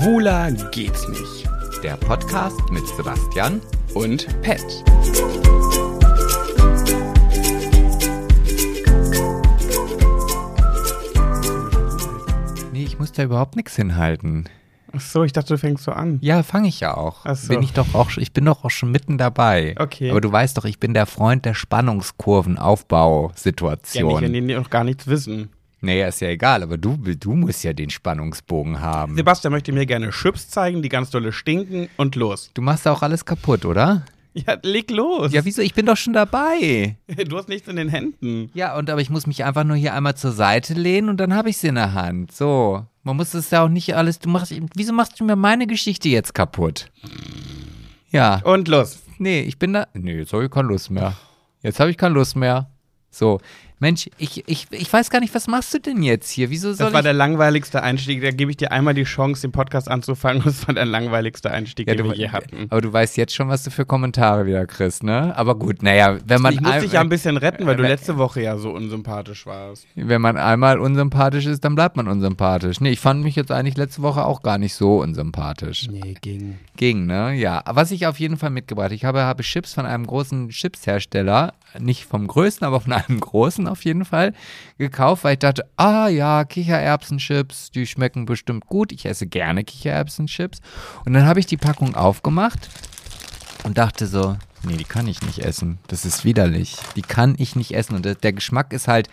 [0.00, 1.46] Schwuler geht's nicht.
[1.82, 3.60] Der Podcast mit Sebastian.
[3.92, 4.64] Und Pet.
[12.72, 14.48] Nee, ich muss da überhaupt nichts hinhalten.
[14.92, 16.18] Ach so, ich dachte, du fängst so an.
[16.22, 17.18] Ja, fange ich ja auch.
[17.24, 17.48] Ach so.
[17.52, 19.74] Bin ich doch auch, ich bin doch auch schon mitten dabei.
[19.78, 20.10] Okay.
[20.10, 24.08] Aber du weißt doch, ich bin der Freund der Ja, Spannungskurvenaufbausituation.
[24.14, 25.50] nicht, wenn die noch gar nichts wissen.
[25.80, 29.16] Nee, ist ja egal, aber du, du musst ja den Spannungsbogen haben.
[29.16, 32.50] Sebastian möchte mir gerne Chips zeigen, die ganz dolle stinken und los.
[32.54, 34.04] Du machst auch alles kaputt, oder?
[34.32, 35.32] Ja, leg los.
[35.32, 35.60] Ja, wieso?
[35.60, 36.96] Ich bin doch schon dabei.
[37.28, 38.50] Du hast nichts in den Händen.
[38.54, 41.34] Ja, und aber ich muss mich einfach nur hier einmal zur Seite lehnen und dann
[41.34, 42.32] habe ich sie in der Hand.
[42.32, 42.86] So.
[43.02, 44.18] Man muss das ja auch nicht alles.
[44.18, 44.54] Du machst.
[44.74, 46.90] Wieso machst du mir meine Geschichte jetzt kaputt?
[48.10, 48.40] Ja.
[48.44, 49.02] Und los.
[49.18, 49.88] Nee, ich bin da.
[49.94, 51.14] Nee, jetzt habe ich keine Lust mehr.
[51.62, 52.70] Jetzt habe ich keine Lust mehr.
[53.10, 53.40] So.
[53.80, 56.50] Mensch, ich, ich, ich weiß gar nicht, was machst du denn jetzt hier?
[56.50, 58.20] Wieso soll Das war der langweiligste Einstieg.
[58.20, 60.42] Da gebe ich dir einmal die Chance, den Podcast anzufangen.
[60.44, 62.66] Das war der langweiligste Einstieg, ja, den du, wir je hatten.
[62.68, 65.34] aber du weißt jetzt schon, was du für Kommentare wieder kriegst, ne?
[65.36, 66.52] Aber gut, naja, wenn man.
[66.52, 69.46] Ich muss dich ja ein bisschen retten, weil du äh, letzte Woche ja so unsympathisch
[69.46, 69.86] warst.
[69.94, 72.80] Wenn man einmal unsympathisch ist, dann bleibt man unsympathisch.
[72.80, 75.88] Nee, ich fand mich jetzt eigentlich letzte Woche auch gar nicht so unsympathisch.
[75.90, 76.58] Nee, ging.
[76.76, 77.34] Ging, ne?
[77.34, 77.62] Ja.
[77.66, 82.04] Was ich auf jeden Fall mitgebracht ich habe, habe Chips von einem großen Chipshersteller, nicht
[82.04, 84.32] vom größten, aber von einem großen auf jeden Fall,
[84.78, 88.92] gekauft, weil ich dachte, ah ja, Kichererbsenchips, die schmecken bestimmt gut.
[88.92, 90.60] Ich esse gerne Kichererbsenchips.
[91.04, 92.68] Und dann habe ich die Packung aufgemacht
[93.64, 95.78] und dachte so, nee, die kann ich nicht essen.
[95.86, 96.76] Das ist widerlich.
[96.96, 97.94] Die kann ich nicht essen.
[97.94, 99.08] Und der, der Geschmack ist halt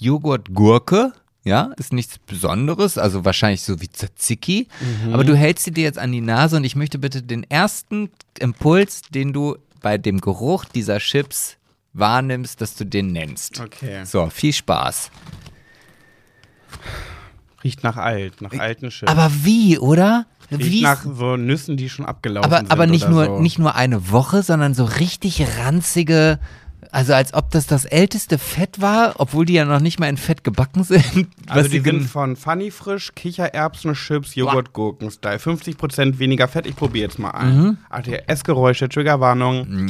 [0.00, 1.12] Joghurt-Gurke.
[1.42, 4.68] Ja, ist nichts Besonderes, also wahrscheinlich so wie Tzatziki.
[5.10, 8.10] Aber du hältst sie dir jetzt an die Nase und ich möchte bitte den ersten
[8.38, 11.56] Impuls, den du bei dem Geruch dieser Chips
[11.92, 13.60] wahrnimmst, dass du den nennst.
[13.60, 14.04] Okay.
[14.04, 15.10] So, viel Spaß.
[17.62, 19.10] Riecht nach alt, nach alten Chips.
[19.10, 20.26] Aber wie, oder?
[20.50, 20.82] Riecht Wie?
[20.82, 22.72] nach so Nüssen, die schon abgelaufen aber, sind.
[22.72, 23.40] aber nicht nur, so.
[23.40, 26.40] nicht nur eine Woche, sondern so richtig ranzige,
[26.90, 30.16] also als ob das das älteste Fett war, obwohl die ja noch nicht mal in
[30.16, 31.04] Fett gebacken sind.
[31.04, 35.36] Also was die sie sind von Funny Frisch, Kichererbsen, Chips, Joghurt, Gurken-Style.
[35.36, 36.66] 50% weniger Fett.
[36.66, 37.56] Ich probiere jetzt mal ein.
[37.56, 37.78] Mhm.
[38.04, 39.88] Hier Essgeräusche, Triggerwarnung.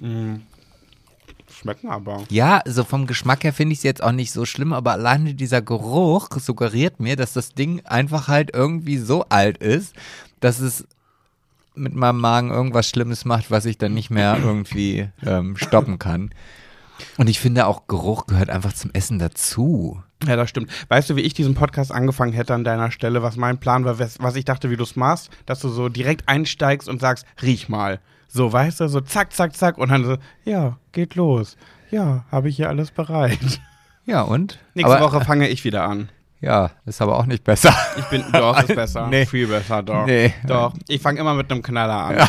[0.00, 0.36] Mm.
[1.52, 2.24] Schmecken aber.
[2.30, 5.34] ja, so vom Geschmack her finde ich es jetzt auch nicht so schlimm, aber alleine
[5.34, 9.94] dieser Geruch suggeriert mir, dass das Ding einfach halt irgendwie so alt ist,
[10.38, 10.86] dass es
[11.74, 16.30] mit meinem Magen irgendwas Schlimmes macht, was ich dann nicht mehr irgendwie ähm, stoppen kann.
[17.16, 20.02] Und ich finde auch, Geruch gehört einfach zum Essen dazu.
[20.26, 20.70] Ja, das stimmt.
[20.88, 23.98] Weißt du, wie ich diesen Podcast angefangen hätte an deiner Stelle, was mein Plan war,
[23.98, 27.68] was ich dachte, wie du es machst, dass du so direkt einsteigst und sagst, riech
[27.68, 28.00] mal.
[28.32, 31.56] So, weißt du, so zack, zack, zack und dann so, ja, geht los.
[31.90, 33.60] Ja, habe ich hier alles bereit.
[34.06, 34.60] Ja, und?
[34.74, 36.08] Nächste aber, Woche fange ich wieder an.
[36.40, 37.74] Ja, ist aber auch nicht besser.
[37.96, 39.06] Ich bin, doch, ist besser.
[39.10, 39.26] Nee.
[39.26, 40.06] Viel besser, doch.
[40.06, 40.32] Nee.
[40.46, 42.28] Doch, ich fange immer mit einem Knaller an.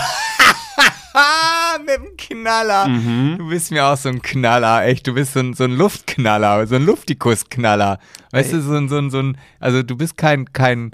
[1.14, 2.88] Ah, mit dem Knaller.
[2.88, 3.36] Mhm.
[3.38, 5.06] Du bist mir auch so ein Knaller, echt.
[5.06, 8.00] Du bist so ein, so ein Luftknaller, so ein Luftikusknaller.
[8.32, 10.92] Weißt du, so ein, so ein, so ein, also du bist kein, kein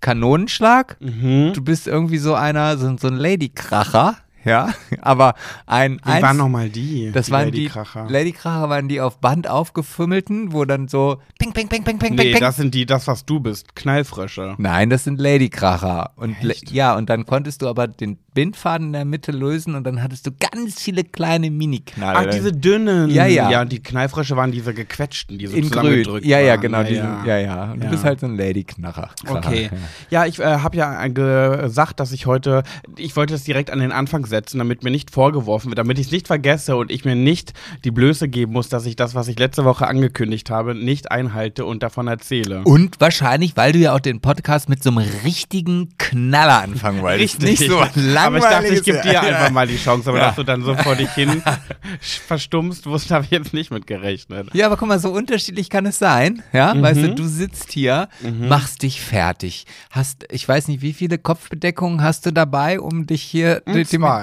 [0.00, 0.96] Kanonenschlag.
[1.00, 1.52] Mhm.
[1.54, 4.16] Du bist irgendwie so einer, so, so ein Ladykracher,
[4.48, 4.74] ja.
[5.02, 5.34] Aber
[5.66, 7.10] ein, Wie waren nochmal die?
[7.12, 8.06] das die waren Ladykracher?
[8.08, 12.14] die Ladykracher waren die auf Band aufgefümmelten, wo dann so ping, ping, ping, ping, ping,
[12.14, 12.40] Nee, ping, ping.
[12.40, 13.74] das sind die, das, was du bist.
[13.76, 14.54] Knallfrische.
[14.58, 16.10] Nein, das sind Ladykracher.
[16.16, 16.70] Und le- Echt?
[16.70, 20.26] ja, und dann konntest du aber den Bindfaden in der Mitte lösen und dann hattest
[20.26, 22.18] du ganz viele kleine Mini-Knalle.
[22.28, 23.10] Ach, diese dünnen.
[23.10, 23.50] Ja, ja.
[23.50, 25.72] Ja, und die Knallfrische waren diese gequetschten, die so in grün.
[25.72, 26.60] zusammengedrückt Ja, ja, waren.
[26.60, 26.80] genau.
[26.82, 27.24] Ja, ja.
[27.26, 27.64] ja, ja.
[27.72, 27.84] Und Ja.
[27.86, 29.10] du bist halt so ein Ladyknacher.
[29.26, 29.70] Okay.
[30.10, 32.62] Ja, ich äh, habe ja äh, gesagt, dass ich heute,
[32.96, 36.06] ich wollte es direkt an den Anfang setzen, damit mir nicht vorgeworfen wird, damit ich
[36.06, 37.52] es nicht vergesse und ich mir nicht
[37.84, 41.64] die Blöße geben muss, dass ich das, was ich letzte Woche angekündigt habe, nicht einhalte
[41.64, 42.62] und davon erzähle.
[42.64, 47.42] Und wahrscheinlich, weil du ja auch den Podcast mit so einem richtigen Knaller anfangen wolltest.
[47.42, 48.18] Nicht so langweilig.
[48.18, 50.26] Aber ich dachte, ich gebe dir einfach mal die Chance, aber Ja.
[50.28, 51.42] dass du dann so vor dich hin
[52.26, 54.48] verstummst, wusste habe ich jetzt nicht mit gerechnet.
[54.54, 56.42] Ja, aber guck mal, so unterschiedlich kann es sein.
[56.52, 56.82] Ja, Mhm.
[56.82, 58.08] weißt du, du sitzt hier,
[58.40, 59.66] machst dich fertig.
[59.90, 63.74] Hast, ich weiß nicht, wie viele Kopfbedeckungen hast du dabei, um dich hier dem-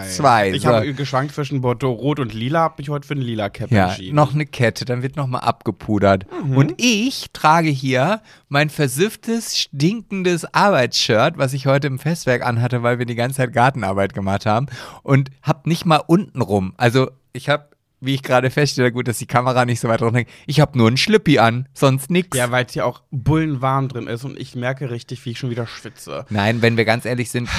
[0.10, 0.52] zwei.
[0.52, 0.70] Ich so.
[0.70, 3.88] habe geschwankt zwischen Bordeaux Rot und Lila, habe mich heute für eine Lila Cap Ja,
[3.90, 4.16] entschieden.
[4.16, 6.26] noch eine Kette, dann wird nochmal abgepudert.
[6.46, 6.58] Mhm.
[6.58, 13.00] Und ich trage hier mein versifftes, stinkendes Arbeitsshirt, was ich heute im Festwerk anhatte, weil
[13.00, 14.68] wir die ganze Zeit Gartenarbeit gemacht haben.
[15.04, 16.74] Und hab nicht mal unten rum.
[16.78, 17.75] Also ich hab
[18.06, 20.30] wie ich gerade feststelle, gut, dass die Kamera nicht so weit runterhängt.
[20.48, 22.38] Ich habe nur einen Schlippi an, sonst nix.
[22.38, 25.50] Ja, weil es hier auch bullenwarm drin ist und ich merke richtig, wie ich schon
[25.50, 26.26] wieder schwitze.
[26.30, 27.50] Nein, wenn wir ganz ehrlich sind,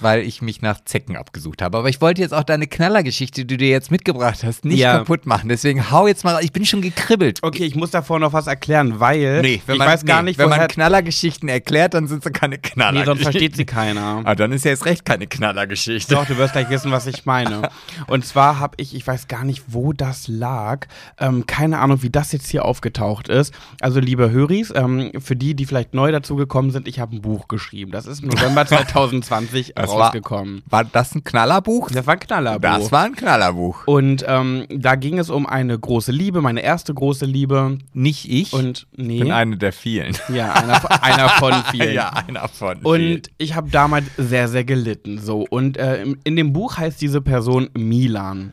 [0.00, 1.78] weil ich mich nach Zecken abgesucht habe.
[1.78, 4.98] Aber ich wollte jetzt auch deine Knallergeschichte, die du dir jetzt mitgebracht hast, nicht Ja.
[4.98, 5.48] kaputt machen.
[5.48, 7.38] Deswegen hau jetzt mal, ich bin schon gekribbelt.
[7.42, 10.30] Okay, ich muss davor noch was erklären, weil Nee, wenn ich man, weiß gar nee,
[10.30, 13.06] nicht, wenn man Knallergeschichten erklärt, dann sind sie keine nee, Knallergeschichten.
[13.16, 14.12] sonst versteht sie keiner.
[14.24, 16.14] Ah, dann ist ja jetzt recht keine Knallergeschichte.
[16.14, 17.70] Doch, du wirst gleich wissen, was ich meine.
[18.06, 20.86] Und zwar habe ich, ich weiß gar nicht, wo das lag,
[21.18, 23.52] ähm, keine Ahnung, wie das jetzt hier aufgetaucht ist.
[23.80, 27.48] Also, liebe Höris, ähm, für die, die vielleicht neu dazugekommen sind, ich habe ein Buch
[27.48, 27.92] geschrieben.
[27.92, 28.66] Das ist im November
[29.12, 30.62] 2020 Das war, rausgekommen.
[30.68, 31.90] war das ein Knallerbuch?
[31.90, 32.60] das war ein Knallerbuch.
[32.78, 33.86] Das war ein Knallerbuch.
[33.86, 37.78] Und ähm, da ging es um eine große Liebe, meine erste große Liebe.
[37.92, 38.52] Nicht ich.
[38.52, 40.16] Und nee, bin eine der vielen.
[40.32, 41.92] ja, einer, von- einer von vielen.
[41.94, 43.12] ja, einer von vielen.
[43.16, 45.18] Und ich habe damals sehr, sehr gelitten.
[45.18, 45.46] So.
[45.48, 48.52] Und äh, in dem Buch heißt diese Person Milan.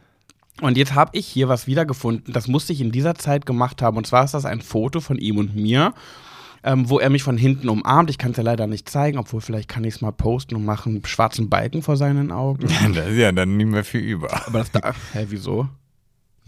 [0.62, 3.98] Und jetzt habe ich hier was wiedergefunden, das musste ich in dieser Zeit gemacht haben.
[3.98, 5.94] Und zwar ist das ein Foto von ihm und mir,
[6.64, 8.10] ähm, wo er mich von hinten umarmt.
[8.10, 10.66] Ich kann es ja leider nicht zeigen, obwohl vielleicht kann ich es mal posten und
[10.66, 12.68] machen einen schwarzen Balken vor seinen Augen.
[12.94, 14.30] das ist ja dann nicht mehr viel über.
[14.48, 14.94] Aber das da.
[15.14, 15.70] Hä, wieso?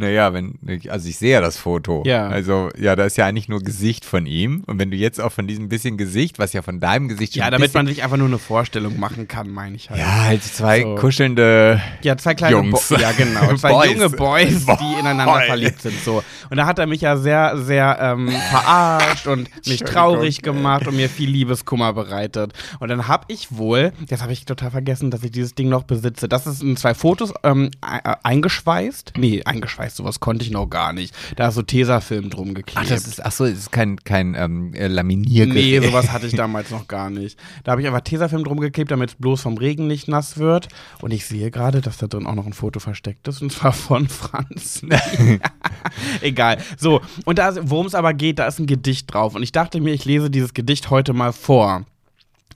[0.01, 0.57] Naja, wenn,
[0.89, 2.03] also ich sehe ja das Foto.
[2.05, 2.27] Ja.
[2.27, 4.63] Also, ja, da ist ja eigentlich nur Gesicht von ihm.
[4.67, 7.41] Und wenn du jetzt auch von diesem bisschen Gesicht, was ja von deinem Gesicht schon
[7.43, 9.99] Ja, damit man sich einfach nur eine Vorstellung machen kann, meine ich halt.
[9.99, 10.95] Ja, halt zwei So.
[10.95, 11.79] kuschelnde.
[12.01, 12.89] Ja, zwei kleine Jungs.
[12.89, 13.55] Bo ja, genau.
[13.61, 13.91] Zwei Boys.
[13.91, 14.77] junge Boys, Boy.
[14.81, 15.99] die ineinander verliebt sind.
[16.03, 16.23] So.
[16.49, 20.95] Und da hat er mich ja sehr, sehr ähm, verarscht und mich traurig gemacht und
[20.95, 22.53] mir viel Liebeskummer bereitet.
[22.79, 25.83] Und dann habe ich wohl, das habe ich total vergessen, dass ich dieses Ding noch
[25.83, 26.27] besitze.
[26.27, 29.13] Das ist in zwei Fotos ähm, e- eingeschweißt.
[29.17, 31.13] Nee, eingeschweißt, sowas konnte ich noch gar nicht.
[31.35, 32.79] Da ist so Tesafilm drum geklebt.
[32.81, 35.81] Ach, das ist, ach so, das ist kein, kein ähm, äh, Laminiergerät.
[35.81, 37.37] Nee, sowas hatte ich damals noch gar nicht.
[37.63, 40.67] Da habe ich einfach Tesafilm drum geklebt, damit es bloß vom Regen nicht nass wird.
[41.01, 43.73] Und ich sehe gerade, dass da drin auch noch ein Foto versteckt ist, und zwar
[43.73, 44.81] von Franz.
[46.21, 46.57] Egal.
[46.77, 49.35] So, und da, worum es aber geht, da ist ein Gedicht drauf.
[49.35, 51.85] Und ich dachte mir, ich lese dieses Gedicht heute mal vor.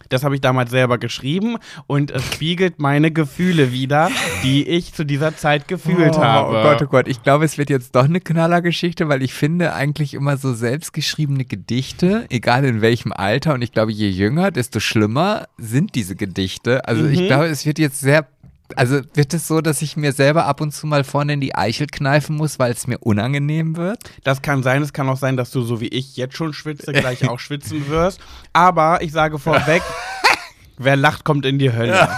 [0.10, 1.58] Das habe ich damals selber geschrieben
[1.88, 4.10] und es spiegelt meine Gefühle wieder,
[4.44, 6.50] die ich zu dieser Zeit gefühlt oh, habe.
[6.58, 7.08] Oh Gott, oh Gott.
[7.08, 11.46] Ich glaube, es wird jetzt doch eine Knallergeschichte, weil ich finde eigentlich immer so selbstgeschriebene
[11.46, 16.88] Gedichte, egal in welchem Alter, und ich glaube, je jünger, desto schlimmer sind diese Gedichte.
[16.88, 17.28] Also ich Mhm.
[17.28, 18.28] glaube, es wird jetzt sehr.
[18.76, 21.56] Also wird es so, dass ich mir selber ab und zu mal vorne in die
[21.56, 24.00] Eichel kneifen muss, weil es mir unangenehm wird?
[24.24, 26.92] Das kann sein, es kann auch sein, dass du so wie ich jetzt schon schwitze,
[26.92, 28.20] gleich auch schwitzen wirst.
[28.54, 29.84] Aber ich sage vorweg,
[30.78, 32.10] wer lacht, kommt in die Hölle.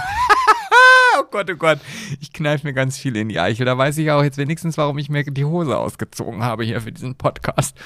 [1.28, 1.78] Oh Gott, oh Gott.
[2.22, 3.66] Ich kneife mir ganz viel in die Eichel.
[3.66, 6.90] Da weiß ich auch jetzt wenigstens, warum ich mir die Hose ausgezogen habe hier für
[6.90, 7.76] diesen Podcast.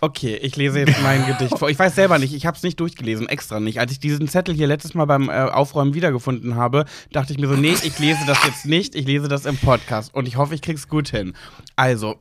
[0.00, 1.68] Okay, ich lese jetzt mein Gedicht vor.
[1.68, 3.80] Ich weiß selber nicht, ich habe es nicht durchgelesen, extra nicht.
[3.80, 7.48] Als ich diesen Zettel hier letztes Mal beim äh, Aufräumen wiedergefunden habe, dachte ich mir
[7.48, 10.14] so, nee, ich lese das jetzt nicht, ich lese das im Podcast.
[10.14, 11.32] Und ich hoffe, ich krieg's gut hin.
[11.74, 12.20] Also,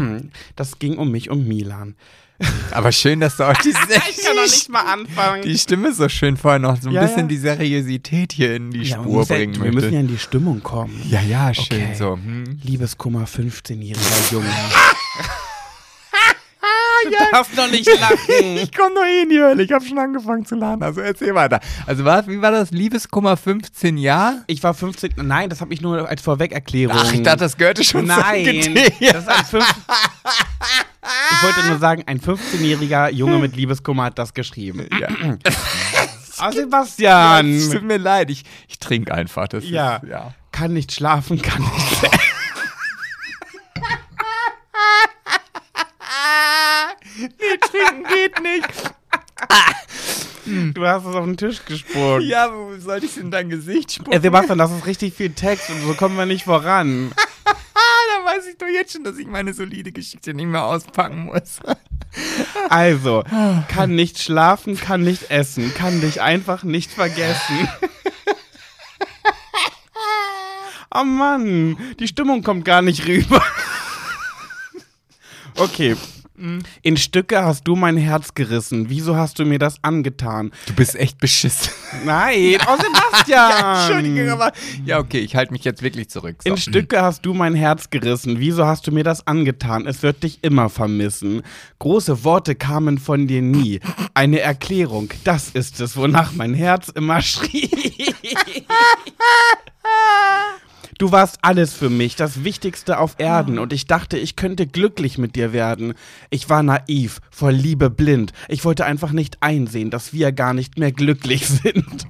[0.56, 1.94] das ging um mich und Milan.
[2.70, 3.78] Aber schön, dass du auch diese
[4.10, 5.42] Ich kann doch nicht mal anfangen.
[5.42, 7.26] die Stimme so schön vorher noch so ein Ja, bisschen ja.
[7.26, 10.18] die Seriosität hier in die Ja, Spur muss ja, bringen wir müssen ja in die
[10.18, 11.00] Stimmung kommen.
[11.08, 11.94] ja, ja, schön Okay.
[11.98, 12.14] so.
[12.16, 12.58] Hm.
[12.62, 14.46] Liebeskummer 15-jähriger Junge.
[17.04, 18.16] du darfst doch nicht lachen.
[18.62, 19.62] Ich komme noch eh in die Hölle.
[19.62, 20.82] Ich habe schon angefangen zu lachen.
[20.82, 21.60] Also erzähl weiter.
[21.86, 22.70] Also was, wie war das?
[22.70, 24.42] Liebeskummer 15 Jahre?
[24.46, 25.12] Ich war 15.
[25.16, 26.96] Nein, das habe ich nur als Vorwegerklärung.
[26.98, 29.62] Ach, ich dachte, das gehörte schon Nein, das ist ein
[31.32, 34.86] Ich wollte nur sagen, ein 15-jähriger Junge mit Liebeskummer hat das geschrieben.
[34.98, 35.08] Ja.
[36.38, 37.54] Ah, Sebastian!
[37.54, 39.46] Es tut mir leid, ich, ich trinke einfach.
[39.46, 39.96] Das Ja.
[39.96, 40.34] Ist, ja.
[40.50, 42.10] Kann nicht schlafen, kann nicht.
[47.18, 47.28] Nee,
[47.60, 48.68] trinken geht nicht.
[50.74, 52.24] Du hast es auf den Tisch gespuckt.
[52.24, 54.12] Ja, wo soll ich in dein Gesicht spucken?
[54.12, 57.12] Äh, Sebastian, das ist richtig viel Text und so kommen wir nicht voran.
[57.44, 61.60] da weiß ich doch jetzt schon, dass ich meine solide Geschichte nicht mehr auspacken muss.
[62.68, 63.24] Also,
[63.68, 67.68] kann nicht schlafen, kann nicht essen, kann dich einfach nicht vergessen.
[70.94, 73.42] Oh Mann, die Stimmung kommt gar nicht rüber.
[75.56, 75.96] Okay.
[76.82, 78.88] In Stücke hast du mein Herz gerissen.
[78.88, 80.50] Wieso hast du mir das angetan?
[80.66, 81.72] Du bist echt beschissen.
[82.04, 82.76] Nein, oh
[83.12, 83.76] Sebastian!
[83.76, 84.52] Entschuldigung, aber.
[84.84, 86.36] Ja, okay, ich halte mich jetzt wirklich zurück.
[86.42, 86.50] So.
[86.50, 88.40] In Stücke hast du mein Herz gerissen.
[88.40, 89.86] Wieso hast du mir das angetan?
[89.86, 91.42] Es wird dich immer vermissen.
[91.78, 93.80] Große Worte kamen von dir nie.
[94.14, 97.70] Eine Erklärung, das ist es, wonach mein Herz immer schrie.
[100.98, 105.18] Du warst alles für mich, das Wichtigste auf Erden, und ich dachte, ich könnte glücklich
[105.18, 105.94] mit dir werden.
[106.30, 108.32] Ich war naiv, vor Liebe blind.
[108.48, 112.06] Ich wollte einfach nicht einsehen, dass wir gar nicht mehr glücklich sind.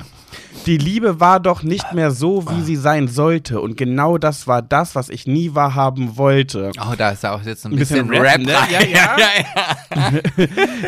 [0.66, 3.60] Die Liebe war doch nicht mehr so, wie sie sein sollte.
[3.60, 6.70] Und genau das war das, was ich nie wahrhaben wollte.
[6.80, 8.46] Oh, da ist ja auch jetzt ein Ein bisschen bisschen, Rap, Rap.
[8.46, 8.54] ne?
[8.54, 8.90] rein.
[8.90, 10.20] Ja, ja.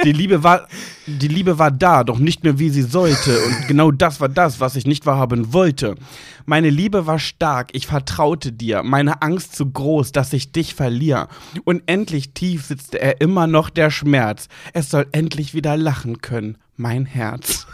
[0.04, 0.68] Die Liebe war,
[1.06, 3.38] die Liebe war da, doch nicht mehr wie sie sollte.
[3.44, 5.96] Und genau das war das, was ich nicht wahrhaben wollte.
[6.46, 8.82] Meine Liebe war stark, ich vertraute dir.
[8.82, 11.28] Meine Angst zu groß, dass ich dich verliere.
[11.64, 14.48] Unendlich tief sitzt er immer noch der Schmerz.
[14.72, 17.66] Es soll endlich wieder lachen können, mein Herz.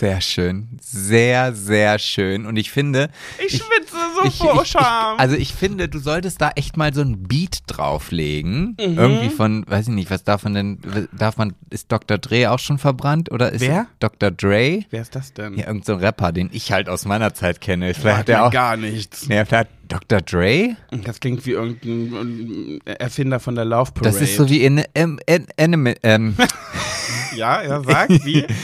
[0.00, 0.66] Sehr schön.
[0.80, 2.46] Sehr, sehr schön.
[2.46, 3.10] Und ich finde.
[3.38, 5.18] Ich schwitze so ich, vor Scham.
[5.18, 8.78] also ich finde, du solltest da echt mal so ein Beat drauflegen.
[8.80, 8.98] Mhm.
[8.98, 10.78] Irgendwie von, weiß ich nicht, was darf man denn,
[11.12, 12.16] darf man, ist Dr.
[12.16, 13.30] Dre auch schon verbrannt?
[13.30, 13.88] Oder ist Wer?
[13.98, 14.30] Dr.
[14.30, 14.84] Dre?
[14.88, 15.52] Wer ist das denn?
[15.52, 17.92] Ja, irgendein so ein Rapper, den ich halt aus meiner Zeit kenne.
[17.92, 18.50] Vielleicht hat mir auch.
[18.50, 19.28] gar nichts.
[19.28, 20.22] Nee, vielleicht Dr.
[20.22, 20.76] Dre?
[21.04, 24.14] Das klingt wie irgendein Erfinder von der Love Parade.
[24.14, 26.36] Das ist so wie in, in, in, in, ähm,
[27.36, 28.46] Ja, er sagt wie.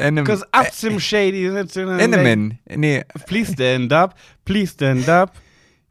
[0.00, 1.46] Enem- Cause up some shady.
[1.46, 2.58] Enemin.
[2.68, 4.14] Nee, Please stand up,
[4.44, 5.32] please stand up.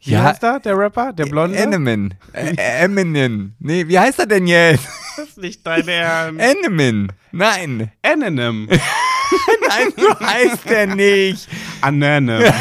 [0.02, 0.24] Wie Ja.
[0.24, 1.58] heißt er, der Rapper, der Blonde?
[1.58, 3.54] Ä- Eminem.
[3.60, 4.88] Nee, wie heißt er denn jetzt?
[5.18, 6.42] Das ist nicht dein Ernst.
[6.42, 7.12] Enemin.
[7.32, 7.92] Nein.
[8.02, 8.68] Eminem.
[8.70, 11.48] Nein, so heißt er nicht.
[11.82, 12.44] Ananem.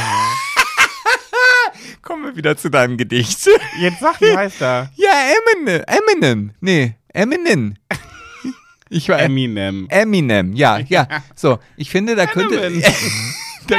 [2.02, 3.48] Kommen wir wieder zu deinem Gedicht.
[3.80, 4.90] Jetzt sag, wie heißt er?
[4.96, 5.10] Ja,
[5.54, 5.82] Eminem.
[5.86, 6.50] Eminem.
[6.60, 7.74] Nee, Eminem.
[8.90, 9.86] Ich war Eminem.
[9.88, 10.52] Eminem.
[10.58, 11.06] Ja, ja.
[11.34, 12.72] So, ich finde, da könnte.
[13.68, 13.76] Da,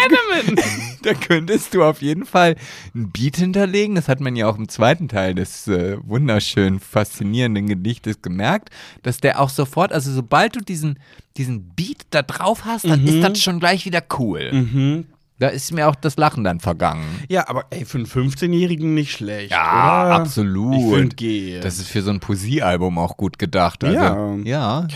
[1.01, 2.55] da könntest du auf jeden Fall
[2.93, 3.95] ein Beat hinterlegen.
[3.95, 8.69] Das hat man ja auch im zweiten Teil des äh, wunderschön faszinierenden Gedichtes gemerkt,
[9.01, 10.99] dass der auch sofort, also sobald du diesen,
[11.37, 14.51] diesen Beat da drauf hast, dann ist das schon gleich wieder cool.
[14.51, 15.05] Mhm.
[15.39, 17.05] Da ist mir auch das Lachen dann vergangen.
[17.29, 19.51] Ja, aber ey, für einen 15-Jährigen nicht schlecht.
[19.51, 20.15] Ja, oder?
[20.15, 20.75] absolut.
[20.75, 21.59] Ich finde.
[21.61, 23.83] Das ist für so ein Poesiealbum auch gut gedacht.
[23.83, 24.35] Also, Ja.
[24.43, 24.87] ja.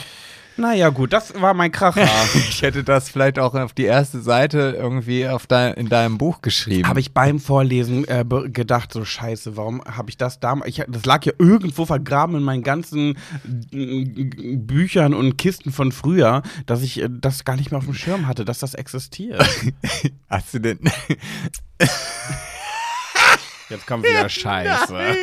[0.58, 2.08] Naja, gut, das war mein Kracher.
[2.50, 6.42] Ich hätte das vielleicht auch auf die erste Seite irgendwie auf dein, in deinem Buch
[6.42, 6.88] geschrieben.
[6.88, 10.70] Habe ich beim Vorlesen äh, gedacht, so scheiße, warum habe ich das damals?
[10.70, 13.18] Ich, das lag ja irgendwo vergraben in meinen ganzen
[13.72, 14.06] äh,
[14.56, 18.28] Büchern und Kisten von früher, dass ich äh, das gar nicht mehr auf dem Schirm
[18.28, 19.44] hatte, dass das existiert.
[20.30, 20.80] Hast du denn.
[23.70, 24.94] Jetzt kommt wieder Scheiße.
[24.94, 25.18] Nein.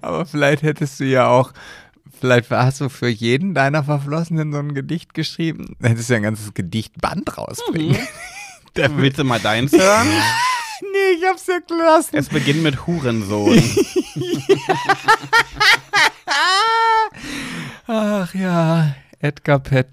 [0.00, 1.52] Aber vielleicht hättest du ja auch.
[2.20, 5.74] Vielleicht hast du für jeden deiner Verflossenen so ein Gedicht geschrieben.
[5.80, 7.96] Du hättest ja ein ganzes Gedichtband rausbringen.
[8.76, 10.06] Der Willst du mal deins hören?
[10.82, 12.16] nee, ich hab's ja gelassen.
[12.16, 13.58] Es beginnt mit Hurensohn.
[17.86, 19.88] Ach ja, Edgar Pett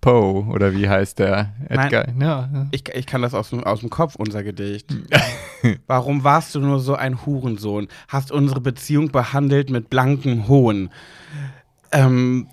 [0.00, 1.52] Poe, oder wie heißt der?
[1.68, 2.48] Edgar, ja.
[2.70, 4.86] Ich, ich kann das aus, dem- aus dem Kopf, unser Gedicht.
[5.86, 7.88] Warum warst du nur so ein Hurensohn?
[8.08, 10.88] Hast unsere Beziehung behandelt mit blankem Hohn.
[11.92, 12.48] Ähm.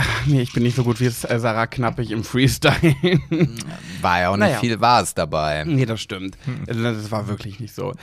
[0.00, 2.74] Ach, nee, ich bin nicht so gut wie Sarah Knappig im Freestyle.
[4.00, 4.58] War ja auch nicht Naja.
[4.60, 5.64] viel Wahres dabei.
[5.66, 6.36] nee, das stimmt.
[6.68, 7.94] Also, Das war wirklich nicht so.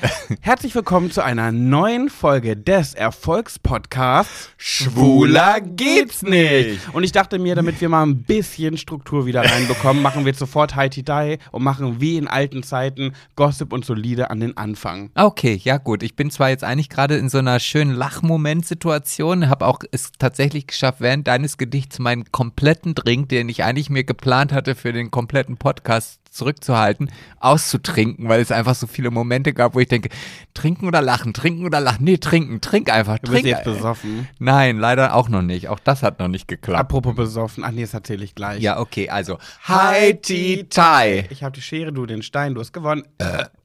[0.41, 6.79] Herzlich willkommen zu einer neuen Folge des Erfolgspodcasts Schwuler geht's nicht.
[6.93, 10.39] Und ich dachte mir, damit wir mal ein bisschen Struktur wieder reinbekommen, machen wir jetzt
[10.39, 15.11] sofort Haiti Dai und machen wie in alten Zeiten Gossip und Solide an den Anfang.
[15.15, 16.03] Okay, ja gut.
[16.03, 20.67] Ich bin zwar jetzt eigentlich gerade in so einer schönen Lachmoment-Situation, habe auch es tatsächlich
[20.67, 25.11] geschafft, während deines Gedichts meinen kompletten Drink, den ich eigentlich mir geplant hatte für den
[25.11, 30.09] kompletten Podcast zurückzuhalten, auszutrinken, weil es einfach so viele Momente gab, wo ich denke,
[30.53, 32.03] trinken oder lachen, trinken oder lachen.
[32.03, 33.45] Nee, trinken, trink einfach, Du bist trink.
[33.55, 34.27] jetzt besoffen.
[34.37, 35.69] Nein, leider auch noch nicht.
[35.69, 36.79] Auch das hat noch nicht geklappt.
[36.81, 37.63] Apropos besoffen.
[37.63, 38.61] Ach nee, das erzähle ich gleich.
[38.61, 41.25] Ja, okay, also Haiti Tai.
[41.29, 43.03] Ich habe die Schere, du den Stein, du hast gewonnen.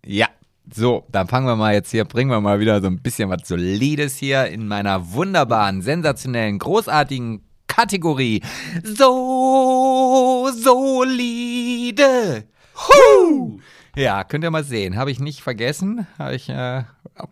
[0.07, 0.29] Ja.
[0.73, 3.49] So, dann fangen wir mal jetzt hier, bringen wir mal wieder so ein bisschen was
[3.49, 8.43] Solides hier in meiner wunderbaren, sensationellen, großartigen Kategorie.
[8.85, 12.45] So solide.
[12.75, 13.59] Huh.
[13.97, 14.97] Ja, könnt ihr mal sehen.
[14.97, 16.07] Habe ich nicht vergessen.
[16.19, 16.85] Habe ich, äh,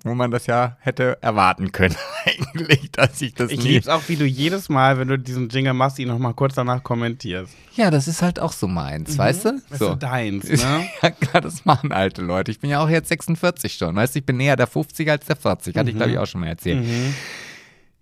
[0.05, 1.95] wo man das ja hätte erwarten können,
[2.27, 3.69] eigentlich, dass ich das Ich nie.
[3.75, 6.83] lieb's auch, wie du jedes Mal, wenn du diesen Jingle machst, ihn nochmal kurz danach
[6.83, 7.53] kommentierst.
[7.77, 9.63] Ja, das ist halt auch so meins, weißt du?
[9.71, 9.93] Das So.
[9.93, 10.89] ist deins, ne?
[11.01, 12.51] Ja, klar, das machen alte Leute.
[12.51, 13.95] Ich bin ja auch jetzt 46 schon.
[13.95, 15.77] Weißt du, ich bin näher der 50 als der 40.
[15.77, 16.85] Hatte ich, glaube ich, auch schon mal erzählt.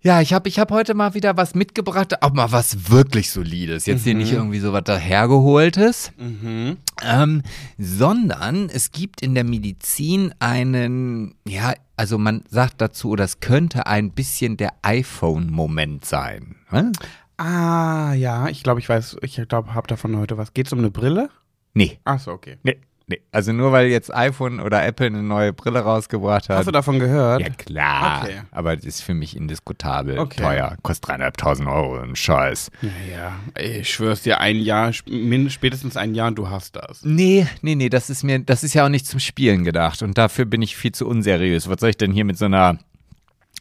[0.07, 3.85] Ja, ich habe ich hab heute mal wieder was mitgebracht, auch mal was wirklich Solides.
[3.87, 6.77] Jetzt hier nicht irgendwie so was dahergeholtes, Mhm.
[7.03, 7.41] ähm,
[7.77, 14.11] sondern es gibt in der Medizin einen, ja, also man sagt dazu, das könnte ein
[14.11, 16.55] bisschen der iPhone-Moment sein.
[16.69, 16.93] Hm?
[17.35, 20.53] Ah, ja, ich glaube, ich weiß, ich glaube, hab davon heute was.
[20.53, 21.29] Geht's um eine Brille?
[21.73, 21.99] Nee.
[22.05, 22.59] Ach so, okay.
[22.63, 22.77] Nee.
[23.09, 26.57] Nee, also nur weil jetzt iPhone oder Apple eine neue Brille rausgebracht hat.
[26.57, 27.39] Hast du davon gehört?
[27.41, 28.41] ja klar, Okay.
[28.51, 30.41] aber das ist für mich indiskutabel Okay.
[30.41, 30.75] teuer.
[30.81, 32.69] Kostet dreieinhalbtausend Euro, ein Scheiß.
[32.81, 37.01] Naja, ich schwör's dir, ein Jahr, spätestens ein Jahr und du hast das.
[37.05, 40.17] Nee, nee, nee, das ist mir, das ist ja auch nicht zum Spielen gedacht und
[40.17, 41.69] dafür bin ich viel zu unseriös.
[41.69, 42.77] Was soll ich denn hier mit so einer,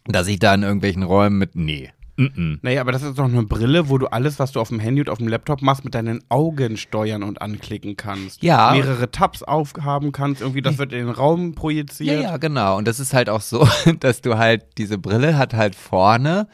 [0.07, 1.93] dass ich da in irgendwelchen Räumen mit, nee.
[2.19, 2.59] Mm-mm.
[2.63, 5.01] Naja, aber das ist doch eine Brille, wo du alles, was du auf dem Handy
[5.03, 8.43] und auf dem Laptop machst, mit deinen Augen steuern und anklicken kannst.
[8.43, 8.73] Ja.
[8.73, 12.23] Mehrere Tabs aufhaben kannst, irgendwie, das wird in den Raum Ja, projiziert.
[12.23, 12.79] ja, genau.
[12.79, 13.69] Und das ist halt auch so,
[14.01, 16.49] dass du halt, diese Brille hat halt vorne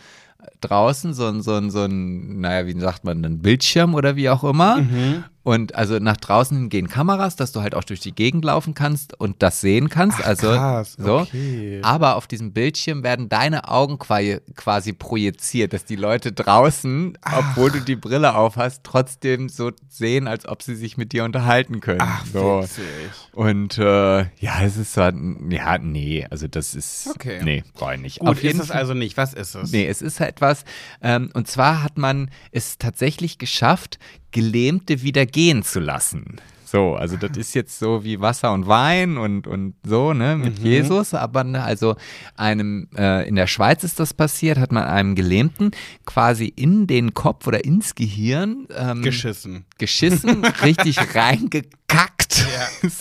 [0.60, 4.28] draußen so ein, so ein, so ein, naja, wie sagt man, ein Bildschirm oder wie
[4.30, 4.78] auch immer.
[4.78, 5.24] Mhm.
[5.44, 8.74] Und also nach draußen hin gehen Kameras, dass du halt auch durch die Gegend laufen
[8.74, 10.18] kannst und das sehen kannst.
[10.20, 11.20] Ach, also krass, so.
[11.20, 11.80] okay.
[11.82, 17.80] Aber auf diesem Bildschirm werden deine Augen quasi, projiziert, dass die Leute draußen, obwohl du
[17.80, 22.00] die Brille auf hast, trotzdem so sehen, als ob sie sich mit dir unterhalten können.
[22.02, 22.62] Ach, so.
[22.62, 22.84] witzig.
[23.32, 27.40] Und äh, ja, es ist so, ja, nee, also das ist, Okay.
[27.42, 28.18] nee, brauche ich nicht.
[28.20, 29.16] Gut, Auf jeden ist es also nicht.
[29.16, 29.72] Was ist es?
[29.72, 30.64] Nee, es ist etwas,
[31.00, 33.98] ähm, und zwar hat man es tatsächlich geschafft,
[34.32, 36.40] Gelähmte wieder gehen zu lassen.
[36.72, 40.58] So, also das ist jetzt so wie Wasser und Wein und, und so, ne, mit
[40.58, 41.96] Jesus, aber ne, also
[42.34, 45.72] einem, äh, in der Schweiz ist das passiert, hat man einem Gelähmten
[46.06, 49.66] quasi in den Kopf oder ins Gehirn ähm, Geschissen.
[49.76, 52.22] geschissen, richtig reingekackt.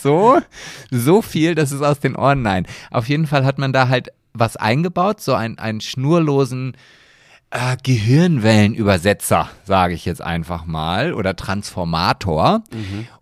[0.02, 0.40] So,
[0.90, 2.66] so viel, dass es aus den Ohren, nein.
[2.90, 6.76] Auf jeden Fall hat man da halt was eingebaut, so ein, einen schnurlosen
[7.52, 12.64] äh, Gehirnwellenübersetzer, sage ich jetzt einfach mal, oder Transformator.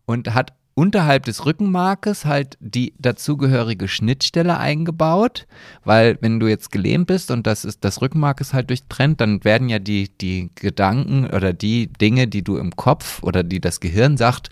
[0.07, 5.47] Und hat unterhalb des Rückenmarkes halt die dazugehörige Schnittstelle eingebaut,
[5.85, 9.45] weil wenn du jetzt gelähmt bist und das ist das Rückenmark ist halt durchtrennt, dann
[9.45, 13.81] werden ja die die Gedanken oder die Dinge, die du im Kopf oder die das
[13.81, 14.49] Gehirn sagt,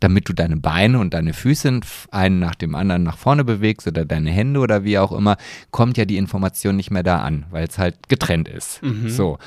[0.00, 4.04] damit du deine Beine und deine Füße einen nach dem anderen nach vorne bewegst oder
[4.04, 5.36] deine Hände oder wie auch immer,
[5.70, 8.80] kommt ja die Information nicht mehr da an, weil es halt getrennt ist.
[9.10, 9.38] So.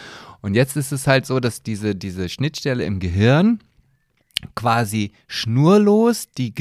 [0.42, 3.60] Und jetzt ist es halt so, dass diese, diese Schnittstelle im Gehirn
[4.56, 6.54] quasi schnurlos die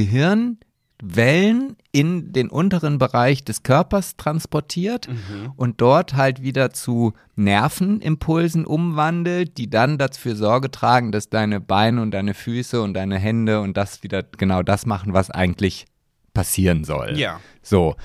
[0.98, 5.08] Gehirnwellen in den unteren Bereich des Körpers transportiert
[5.56, 12.02] und dort halt wieder zu Nervenimpulsen umwandelt, die dann dafür Sorge tragen, dass deine Beine
[12.02, 15.86] und deine Füße und deine Hände und das wieder genau das machen, was eigentlich
[16.34, 17.18] passieren soll.
[17.18, 17.40] Ja.
[17.62, 17.96] So.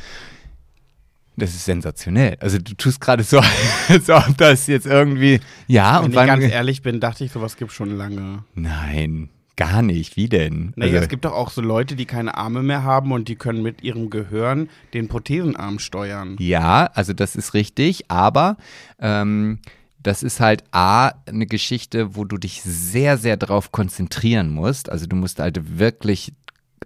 [1.38, 2.36] Das ist sensationell.
[2.40, 3.42] Also du tust gerade so,
[3.88, 7.56] als ob das jetzt irgendwie, ja, Wenn und ich ganz ehrlich bin, dachte ich, sowas
[7.56, 8.44] gibt schon lange.
[8.54, 10.18] Nein, gar nicht.
[10.18, 10.74] Wie denn?
[10.76, 13.36] Naja, Also- es gibt doch auch so Leute, die keine Arme mehr haben und die
[13.36, 16.36] können mit ihrem Gehirn den Prothesenarm steuern.
[16.40, 18.58] Ja, also das ist richtig, aber
[19.00, 19.60] ähm,
[20.04, 24.90] das ist halt A, eine Geschichte, wo du dich sehr, sehr drauf konzentrieren musst.
[24.90, 26.34] Also du musst halt wirklich,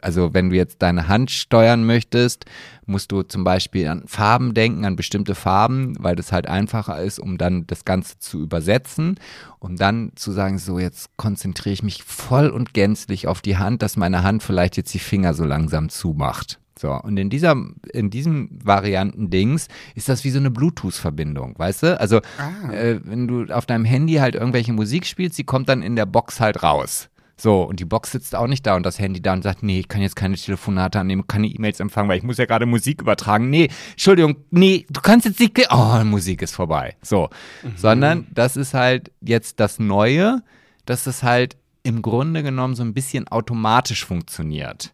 [0.02, 2.46] also wenn du jetzt deine Hand steuern möchtest,
[2.86, 7.20] musst du zum Beispiel an Farben denken, an bestimmte Farben, weil das halt einfacher ist,
[7.20, 9.20] um dann das Ganze zu übersetzen,
[9.60, 13.82] um dann zu sagen, so jetzt konzentriere ich mich voll und gänzlich auf die Hand,
[13.82, 16.60] dass meine Hand vielleicht jetzt die Finger so langsam zumacht.
[16.78, 17.56] So, und in dieser,
[17.94, 22.00] in diesem Varianten-Dings ist das wie so eine Bluetooth-Verbindung, weißt du?
[22.00, 22.72] Also, Ah.
[22.74, 26.06] äh, wenn du auf deinem Handy halt irgendwelche Musik spielst, die kommt dann in der
[26.06, 27.08] Box halt raus.
[27.38, 29.80] So, und die Box sitzt auch nicht da und das Handy da und sagt, nee,
[29.80, 33.02] ich kann jetzt keine Telefonate annehmen, keine E-Mails empfangen, weil ich muss ja gerade Musik
[33.02, 33.50] übertragen.
[33.50, 36.96] Nee, Entschuldigung, nee, du kannst jetzt nicht, oh, Musik ist vorbei.
[37.02, 37.30] So,
[37.76, 40.44] sondern das ist halt jetzt das Neue,
[40.86, 44.94] dass es halt im Grunde genommen so ein bisschen automatisch funktioniert.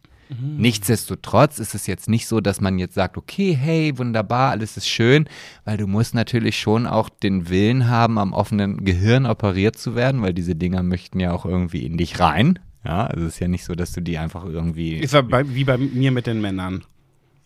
[0.58, 4.88] Nichtsdestotrotz ist es jetzt nicht so, dass man jetzt sagt, okay, hey, wunderbar, alles ist
[4.88, 5.28] schön,
[5.64, 10.22] weil du musst natürlich schon auch den Willen haben, am offenen Gehirn operiert zu werden,
[10.22, 12.58] weil diese Dinger möchten ja auch irgendwie in dich rein.
[12.84, 14.96] Ja, also es ist ja nicht so, dass du die einfach irgendwie.
[14.96, 16.84] Ist ja bei, wie bei mir mit den Männern.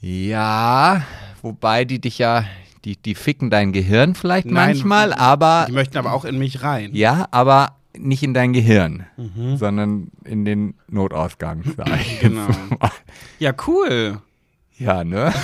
[0.00, 1.02] Ja,
[1.42, 2.44] wobei die dich ja,
[2.84, 6.62] die, die ficken dein Gehirn vielleicht Nein, manchmal, aber Die möchten aber auch in mich
[6.62, 6.90] rein.
[6.94, 9.06] ja, aber nicht in dein Gehirn,
[9.56, 11.62] sondern in den Notausgang.
[12.20, 12.46] Genau.
[13.38, 14.20] Ja, cool.
[14.78, 15.32] Ja, ne?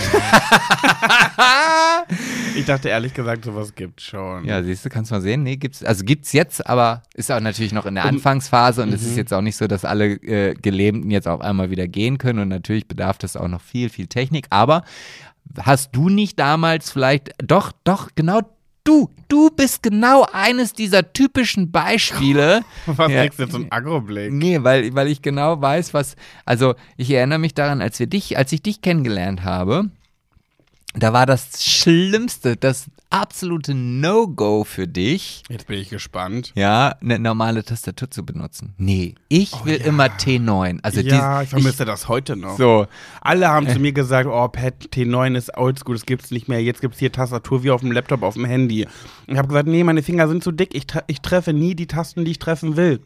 [2.55, 4.45] Ich dachte ehrlich gesagt, sowas gibt's schon.
[4.45, 5.43] Ja, siehst du, kannst du mal sehen.
[5.43, 9.03] Nee, gibt's, also gibt's jetzt, aber ist auch natürlich noch in der Anfangsphase und es
[9.03, 12.41] ist jetzt auch nicht so, dass alle äh, Gelähmten jetzt auf einmal wieder gehen können
[12.41, 14.47] und natürlich bedarf das auch noch viel, viel Technik.
[14.51, 14.83] Aber
[15.59, 18.41] hast du nicht damals vielleicht, doch, doch, genau
[18.85, 22.63] du, du bist genau eines dieser typischen Beispiele.
[22.87, 23.23] Was Ja.
[23.23, 24.33] kriegst du zum Agroblick?
[24.33, 28.37] Nee, weil, weil ich genau weiß, was, also ich erinnere mich daran, als wir dich,
[28.39, 29.91] als ich dich kennengelernt habe,
[30.95, 36.53] da war das Schlimmste, das absolute No-Go für dich, Jetzt bin ich gespannt.
[36.55, 38.75] ja, eine normale Tastatur zu benutzen.
[38.79, 39.87] Nee, ich will ja.
[39.87, 40.81] immer T9.
[40.83, 42.57] Also ja, dies- ich vermisse das heute noch.
[42.57, 42.87] so.
[43.21, 46.63] Alle haben zu mir gesagt, oh, Pat, T9 ist oldschool, das gibt's nicht mehr.
[46.63, 48.87] Jetzt gibt's hier Tastatur wie auf dem Laptop, auf dem Handy.
[49.27, 50.75] Ich habe gesagt, nee, meine Finger sind zu dick.
[50.75, 53.01] Ich, ich treffe nie die Tasten, die ich treffen will.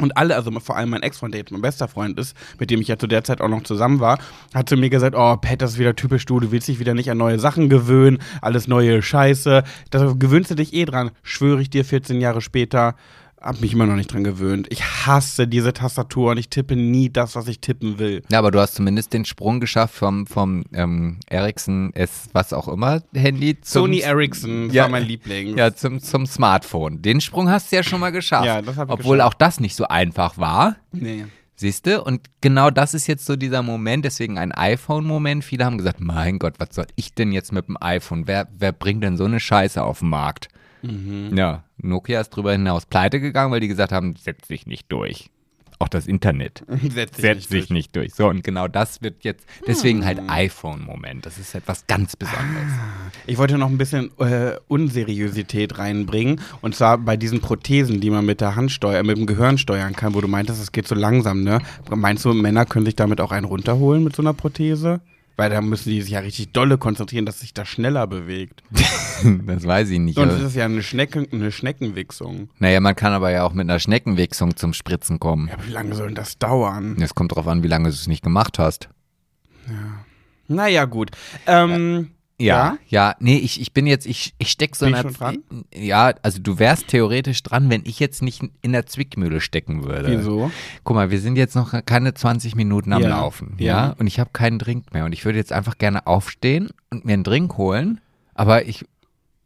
[0.00, 2.80] Und alle, also vor allem mein Ex-Freund, der jetzt mein bester Freund ist, mit dem
[2.80, 4.18] ich ja zu der Zeit auch noch zusammen war,
[4.54, 6.94] hat zu mir gesagt, oh, Pat, das ist wieder typisch du, du willst dich wieder
[6.94, 9.64] nicht an neue Sachen gewöhnen, alles neue Scheiße.
[9.90, 11.10] Da gewöhnst du dich eh dran.
[11.22, 12.94] Schwöre ich dir, 14 Jahre später,
[13.40, 14.66] hab mich immer noch nicht dran gewöhnt.
[14.70, 18.22] Ich hasse diese Tastatur und ich tippe nie das, was ich tippen will.
[18.30, 22.68] Ja, aber du hast zumindest den Sprung geschafft vom, vom ähm, Ericsson S, was auch
[22.68, 24.82] immer, Handy zum Sony Ericsson Ja.
[24.84, 25.56] war mein Liebling.
[25.56, 27.00] Ja, zum, zum Smartphone.
[27.00, 28.46] Den Sprung hast du ja schon mal geschafft.
[28.46, 29.34] Ja, das hab ich Obwohl geschafft.
[29.34, 30.76] auch das nicht so einfach war.
[30.92, 31.26] Nee.
[31.60, 32.02] Siehst du?
[32.02, 35.44] Und genau das ist jetzt so dieser Moment, deswegen ein iPhone-Moment.
[35.44, 38.26] Viele haben gesagt, mein Gott, was soll ich denn jetzt mit dem iPhone?
[38.28, 40.48] Wer, wer bringt denn so eine Scheiße auf den Markt?
[40.82, 41.36] Mhm.
[41.36, 45.30] Ja, Nokia ist drüber hinaus pleite gegangen, weil die gesagt haben, setzt sich nicht durch.
[45.80, 47.70] Auch das Internet Setzt sich setzt nicht sich durch.
[47.70, 48.14] nicht durch.
[48.14, 51.24] So, und genau das wird jetzt, deswegen halt iPhone-Moment.
[51.24, 52.72] Das ist etwas ganz Besonderes.
[53.28, 56.40] Ich wollte noch ein bisschen äh, Unseriosität reinbringen.
[56.62, 59.94] Und zwar bei diesen Prothesen, die man mit der Hand steuern, mit dem Gehirn steuern
[59.94, 61.60] kann, wo du meintest, es geht so langsam, ne?
[61.90, 65.00] Meinst du, Männer können sich damit auch einen runterholen mit so einer Prothese?
[65.38, 68.64] Weil da müssen die sich ja richtig dolle konzentrieren, dass sich das schneller bewegt.
[69.46, 70.16] das weiß ich nicht.
[70.16, 72.50] Sonst aber- ist es ja eine, Schnecke, eine Schneckenwichsung.
[72.58, 75.46] Naja, man kann aber ja auch mit einer Schneckenwichsung zum Spritzen kommen.
[75.46, 76.96] Ja, aber wie lange soll denn das dauern?
[77.00, 78.88] Es kommt drauf an, wie lange du es nicht gemacht hast.
[80.48, 81.10] Naja, gut.
[81.46, 82.17] Ähm, Ja,
[82.86, 85.38] ja, nee, ich, ich bin jetzt, ich, ich steck so Bin in der, dran?
[85.74, 90.18] Ja, also du wärst theoretisch dran, wenn ich jetzt nicht in der Zwickmühle stecken würde.
[90.18, 90.50] Wieso?
[90.84, 93.66] Guck mal, wir sind jetzt noch keine 20 Minuten am Ja, Laufen, ja?
[93.88, 93.94] ja.
[93.98, 97.14] Und ich habe keinen Drink mehr und ich würde jetzt einfach gerne aufstehen und mir
[97.14, 98.00] einen Drink holen,
[98.34, 98.84] aber ich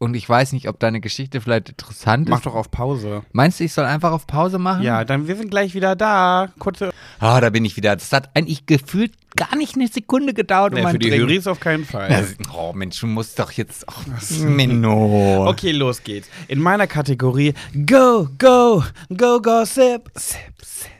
[0.02, 2.46] und ich weiß nicht, ob deine Geschichte vielleicht interessant Mach ist.
[2.46, 3.22] doch auf Pause.
[3.30, 4.82] Meinst du, ich soll einfach auf Pause machen?
[4.82, 6.48] Ja, dann wir sind gleich wieder da.
[6.58, 6.90] Kurze.
[7.20, 7.94] Ah, da bin ich wieder.
[7.94, 11.22] Das hat eigentlich gefühlt gar nicht eine Sekunde gedauert, um Nee, einen für die Drink.
[11.22, 12.08] Höris auf keinen Fall.
[12.08, 13.86] Das, oh Mensch, du musst doch jetzt.
[13.88, 15.48] Oh, Menno.
[15.48, 16.28] Okay, los geht's.
[16.48, 17.54] In meiner Kategorie
[17.86, 18.82] Go, Go,
[19.16, 20.10] Go, Go, Sip.
[20.16, 20.90] Sip, Sip, Sip.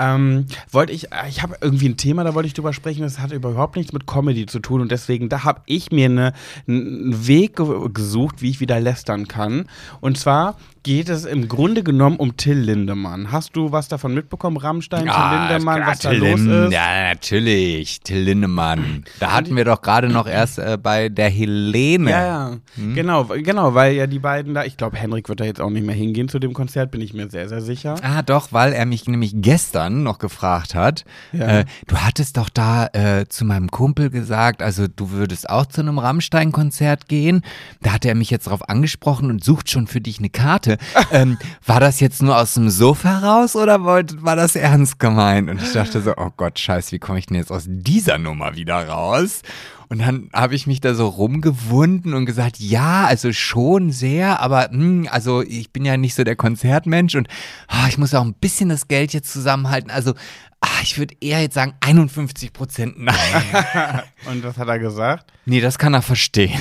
[0.00, 3.18] Ähm, wollte ich, äh, ich habe irgendwie ein Thema, da wollte ich drüber sprechen, das
[3.18, 6.32] hat überhaupt nichts mit Comedy zu tun und deswegen, da habe ich mir eine-
[6.66, 9.66] einen Weg ge gesucht, wie ich wieder lästern kann.
[10.00, 13.32] Und zwar geht es im Grunde genommen um Till Lindemann.
[13.32, 16.72] Hast du was davon mitbekommen, Rammstein, Till Lindemann, was da Till los Lin- ist?
[16.72, 18.00] Ja, natürlich.
[18.00, 19.04] Till Lindemann.
[19.18, 22.10] Da hatten wir doch gerade noch erst äh, bei der Helene.
[22.10, 22.56] Ja, ja.
[22.76, 22.94] Hm?
[22.94, 25.84] Genau, genau, weil ja die beiden da, ich glaube, Henrik wird da jetzt auch nicht
[25.84, 27.96] mehr hingehen zu dem Konzert, bin ich mir sehr, sehr sicher.
[28.02, 31.04] Ah, doch, weil er mich nämlich gestern noch gefragt hat.
[31.32, 31.60] Ja.
[31.60, 35.80] Äh, du hattest doch da äh, zu meinem Kumpel gesagt, also du würdest auch zu
[35.80, 37.42] einem Rammstein-Konzert gehen.
[37.82, 40.69] Da hat er mich jetzt drauf angesprochen und sucht schon für dich eine Karte.
[41.10, 45.50] Ähm, war das jetzt nur aus dem Sofa raus oder war das ernst gemeint?
[45.50, 48.56] Und ich dachte so, oh Gott, scheiße, wie komme ich denn jetzt aus dieser Nummer
[48.56, 49.42] wieder raus?
[49.90, 54.68] Und dann habe ich mich da so rumgewunden und gesagt, ja, also schon sehr, aber
[54.70, 57.26] hm, also ich bin ja nicht so der Konzertmensch und
[57.66, 59.90] ah, ich muss auch ein bisschen das Geld jetzt zusammenhalten.
[59.90, 60.14] Also
[60.60, 63.16] ah, ich würde eher jetzt sagen 51 Prozent nein.
[64.26, 65.30] Und was hat er gesagt?
[65.46, 66.60] nee, das kann er verstehen.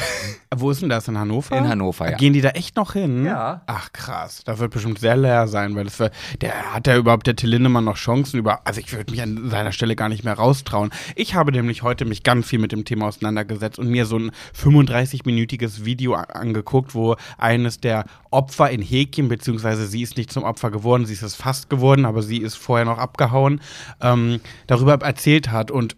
[0.56, 1.08] Wo ist denn das?
[1.08, 1.56] In Hannover?
[1.56, 2.17] In Hannover, ja.
[2.17, 3.24] Gehen die da echt noch hin?
[3.24, 3.62] Ja.
[3.67, 6.10] Ach krass, da wird bestimmt sehr leer sein, weil das wär,
[6.41, 8.65] der hat ja überhaupt der Till Lindemann noch Chancen über.
[8.65, 10.89] Also ich würde mich an seiner Stelle gar nicht mehr raustrauen.
[11.15, 14.32] Ich habe nämlich heute mich ganz viel mit dem Thema auseinandergesetzt und mir so ein
[14.60, 20.72] 35-minütiges Video angeguckt, wo eines der Opfer in Häkchen, beziehungsweise sie ist nicht zum Opfer
[20.72, 23.62] geworden, sie ist es fast geworden, aber sie ist vorher noch abgehauen,
[24.02, 25.95] ähm, darüber erzählt hat und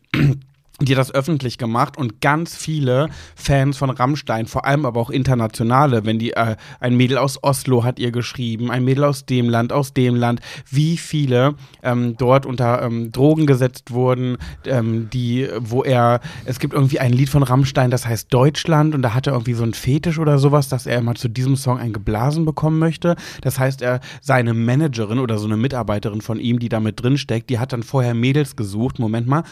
[0.86, 6.06] die das öffentlich gemacht und ganz viele Fans von Rammstein, vor allem aber auch internationale,
[6.06, 9.74] wenn die, äh, ein Mädel aus Oslo hat ihr geschrieben, ein Mädel aus dem Land,
[9.74, 15.84] aus dem Land, wie viele ähm, dort unter ähm, Drogen gesetzt wurden, ähm, die, wo
[15.84, 19.34] er, es gibt irgendwie ein Lied von Rammstein, das heißt Deutschland und da hat er
[19.34, 22.80] irgendwie so einen Fetisch oder sowas, dass er immer zu diesem Song ein geblasen bekommen
[22.80, 23.16] möchte.
[23.42, 27.18] Das heißt, er, seine Managerin oder so eine Mitarbeiterin von ihm, die da mit drin
[27.18, 29.44] steckt, die hat dann vorher Mädels gesucht, Moment mal,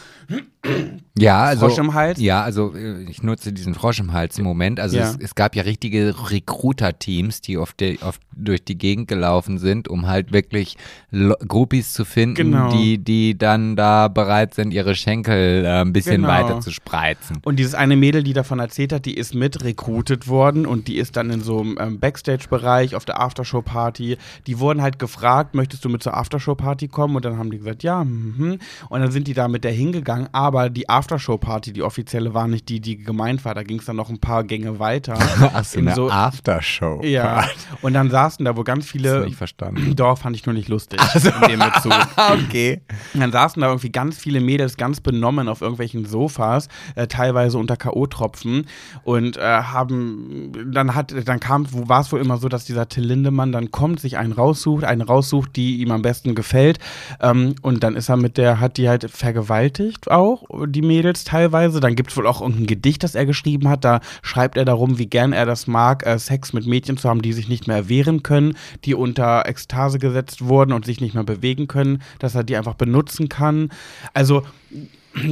[1.20, 1.66] Ja, also.
[1.68, 2.18] Frosch im Hals?
[2.20, 4.80] Ja, also äh, ich nutze diesen Frosch im Hals im Moment.
[4.80, 5.10] Also Ja.
[5.10, 9.88] es, es gab ja richtige Recruiter-Teams, die auf, der, auf durch die Gegend gelaufen sind,
[9.88, 10.76] um halt wirklich
[11.10, 12.72] Lo Groupies zu finden, Genau.
[12.72, 16.28] die, die dann da bereit sind, ihre Schenkel äh, ein bisschen Genau.
[16.28, 17.38] weiter zu spreizen.
[17.44, 20.96] Und dieses eine Mädel, die davon erzählt hat, die ist mit recruited worden und die
[20.96, 24.16] ist dann in so einem ähm, Backstage-Bereich auf der Aftershow-Party.
[24.46, 27.16] Die wurden halt gefragt, möchtest du mit zur Aftershow-Party kommen?
[27.16, 28.04] Und dann haben die gesagt, ja.
[28.04, 28.58] Mhm.
[28.88, 30.28] Und dann sind die da mit der hingegangen.
[30.32, 33.54] Aber die Aftershow-Party, die offizielle, war nicht die, die gemeint war.
[33.54, 35.14] Da ging es dann noch ein paar Gänge weiter.
[35.54, 37.00] Ach so, In eine so- Aftershow.
[37.02, 37.44] ja.
[37.82, 39.24] Und dann saßen da wohl ganz Das viele.
[39.24, 39.94] nicht verstanden.
[39.96, 41.00] Doch, fand ich nur nicht lustig.
[41.14, 41.92] In dem Bezug.
[42.46, 42.80] okay.
[43.14, 47.58] Und dann saßen da irgendwie ganz viele Mädels ganz benommen auf irgendwelchen Sofas, äh, teilweise
[47.58, 48.66] unter K.O.-Tropfen
[49.02, 52.88] und äh, haben, dann hat, dann kam, wo war es wohl immer so, dass dieser
[52.88, 56.78] Till Lindemann dann kommt, sich einen raussucht, einen raussucht, die ihm am besten gefällt
[57.20, 61.80] ähm, und dann ist er mit der, hat die halt vergewaltigt auch, die Mädels teilweise.
[61.80, 64.98] Dann gibt es wohl auch irgendein Gedicht, das er geschrieben hat, da schreibt er darum,
[64.98, 67.76] wie gern er das mag, äh, Sex mit Mädchen zu haben, die sich nicht mehr
[67.76, 72.44] erwehren können, die unter Ekstase gesetzt wurden und sich nicht mehr bewegen können, dass er
[72.44, 73.70] die einfach benutzen kann.
[74.14, 74.42] Also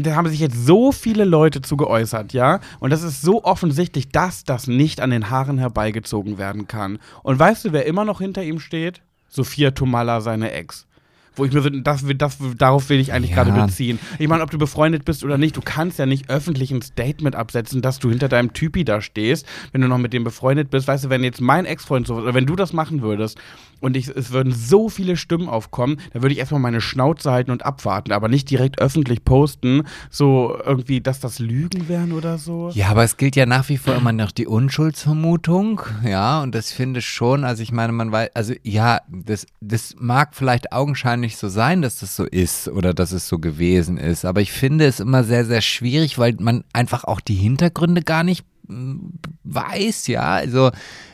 [0.02, 2.60] da haben sich jetzt so viele Leute zu geäußert, ja?
[2.80, 6.98] Und das ist so offensichtlich, dass das nicht an den Haaren herbeigezogen werden kann.
[7.22, 9.00] Und weißt du, wer immer noch hinter ihm steht?
[9.28, 10.87] Sophia Tomalla, seine Ex.
[11.38, 13.42] Wo ich mir so, das, das, darauf will ich eigentlich Ja.
[13.44, 13.98] gerade beziehen.
[14.18, 17.36] Ich meine, ob du befreundet bist oder nicht, du kannst ja nicht öffentlich ein Statement
[17.36, 20.88] absetzen, dass du hinter deinem Typi da stehst, wenn du noch mit dem befreundet bist.
[20.88, 23.38] Weißt du, wenn jetzt mein Ex-Freund so, oder wenn du das machen würdest
[23.80, 27.50] und ich, es würden so viele Stimmen aufkommen, dann würde ich erstmal meine Schnauze halten
[27.50, 32.70] und abwarten, aber nicht direkt öffentlich posten, so irgendwie, dass das Lügen wären oder so.
[32.74, 36.72] Ja, aber es gilt ja nach wie vor immer noch die Unschuldsvermutung, ja, und das
[36.72, 41.36] finde ich schon, also ich meine, man weiß, also ja, das, das mag vielleicht augenscheinlich
[41.36, 44.86] so sein, dass das so ist oder dass es so gewesen ist, aber ich finde
[44.86, 50.32] es immer sehr, sehr schwierig, weil man einfach auch die Hintergründe gar nicht weiß, ja,
[50.34, 50.70] also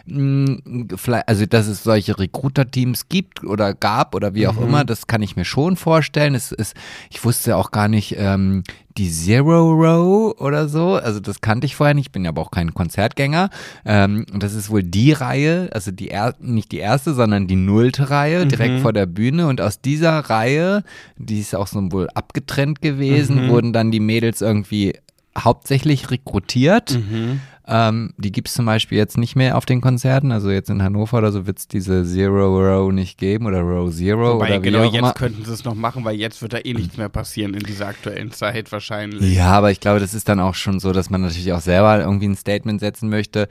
[0.07, 5.07] mh, vielleicht, also dass es solche Recruiter-Teams gibt oder gab oder wie auch immer, das
[5.07, 6.35] kann ich mir schon vorstellen.
[6.35, 6.75] Es ist,
[7.11, 8.65] ich wusste auch gar nicht, ähm,
[8.97, 12.43] die Zero Row oder so, also das kannte ich vorher nicht, ich bin ja aber
[12.43, 13.51] auch kein Konzertgänger.
[13.85, 17.57] Ähm, und das ist wohl die Reihe, also die er nicht die erste, sondern die
[17.57, 19.49] nullte Reihe, direkt vor der Bühne.
[19.49, 20.85] Und aus dieser Reihe,
[21.17, 24.95] die ist auch so wohl abgetrennt gewesen, wurden dann die Mädels irgendwie
[25.37, 26.99] hauptsächlich rekrutiert.
[27.67, 30.33] Ähm, die gibt es zum Beispiel jetzt nicht mehr auf den Konzerten.
[30.33, 33.91] Also jetzt in Hannover oder so wird es diese Zero Row nicht geben oder Row
[33.91, 35.09] Zero Wobei, oder genau auch immer.
[35.09, 37.61] jetzt könnten sie es noch machen, weil jetzt wird da eh nichts mehr passieren in
[37.61, 39.35] dieser aktuellen Zeit wahrscheinlich.
[39.35, 42.01] Ja, aber ich glaube, das ist dann auch schon so, dass man natürlich auch selber
[42.01, 43.49] irgendwie ein Statement setzen möchte.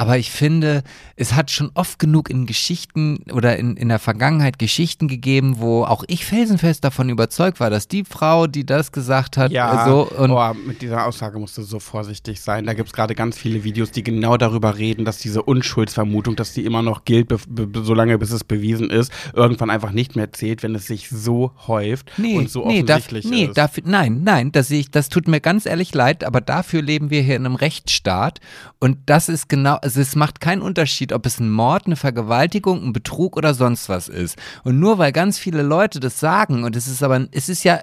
[0.00, 0.82] Aber ich finde,
[1.16, 5.84] es hat schon oft genug in Geschichten oder in, in der Vergangenheit Geschichten gegeben, wo
[5.84, 10.08] auch ich felsenfest davon überzeugt war, dass die Frau, die das gesagt hat, Ja, so
[10.08, 12.64] und oh, mit dieser Aussage musst du so vorsichtig sein.
[12.64, 16.54] Da gibt es gerade ganz viele Videos, die genau darüber reden, dass diese Unschuldsvermutung, dass
[16.54, 17.28] die immer noch gilt,
[17.74, 22.10] solange bis es bewiesen ist, irgendwann einfach nicht mehr zählt, wenn es sich so häuft
[22.16, 23.58] Nee, und so nee, darf, offensichtlich nee ist.
[23.58, 27.20] dafür, nein, nein, das, ich, das tut mir ganz ehrlich leid, aber dafür leben wir
[27.20, 28.40] hier in einem Rechtsstaat
[28.78, 32.80] und das ist genau, also es macht keinen Unterschied, ob es ein Mord, eine Vergewaltigung,
[32.84, 34.38] ein Betrug oder sonst was ist.
[34.62, 37.80] Und nur weil ganz viele Leute das sagen und es ist aber, es ist ja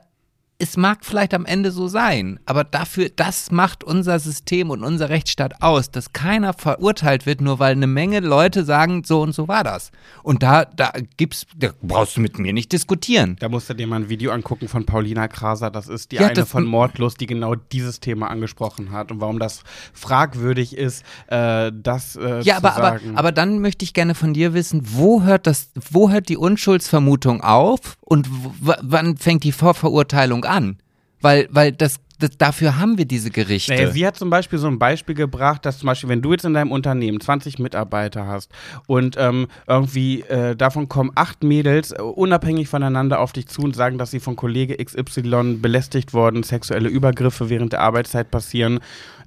[0.59, 5.09] es mag vielleicht am Ende so sein, aber dafür, das macht unser System und unser
[5.09, 9.47] Rechtsstaat aus, dass keiner verurteilt wird, nur weil eine Menge Leute sagen, so und so
[9.47, 9.91] war das.
[10.23, 13.35] Und da, da gibt's, da brauchst du mit mir nicht diskutieren.
[13.39, 15.69] da musst du dir mal ein Video angucken von Paulina Kraser.
[15.69, 19.37] Das ist die Ja, eine von Mordlust, die genau dieses Thema angesprochen hat und warum
[19.37, 19.61] das
[19.93, 24.33] fragwürdig ist, äh, das äh, Ja, zu aber, aber, aber dann möchte ich gerne von
[24.33, 28.27] dir wissen, wo hört das, wo hört die Unschuldsvermutung auf und
[28.59, 30.77] wann fängt die Vorverurteilung an?
[31.21, 33.73] Weil, weil das, das, dafür haben wir diese Gerichte.
[33.73, 36.45] Naja, sie hat zum Beispiel so ein Beispiel gebracht, dass zum Beispiel, wenn du jetzt
[36.45, 38.51] in deinem Unternehmen 20 Mitarbeiter hast
[38.87, 43.75] und ähm, irgendwie äh, davon kommen acht Mädels äh, unabhängig voneinander auf dich zu und
[43.75, 48.79] sagen, dass sie von Kollege XY belästigt worden, sexuelle Übergriffe während der Arbeitszeit passieren,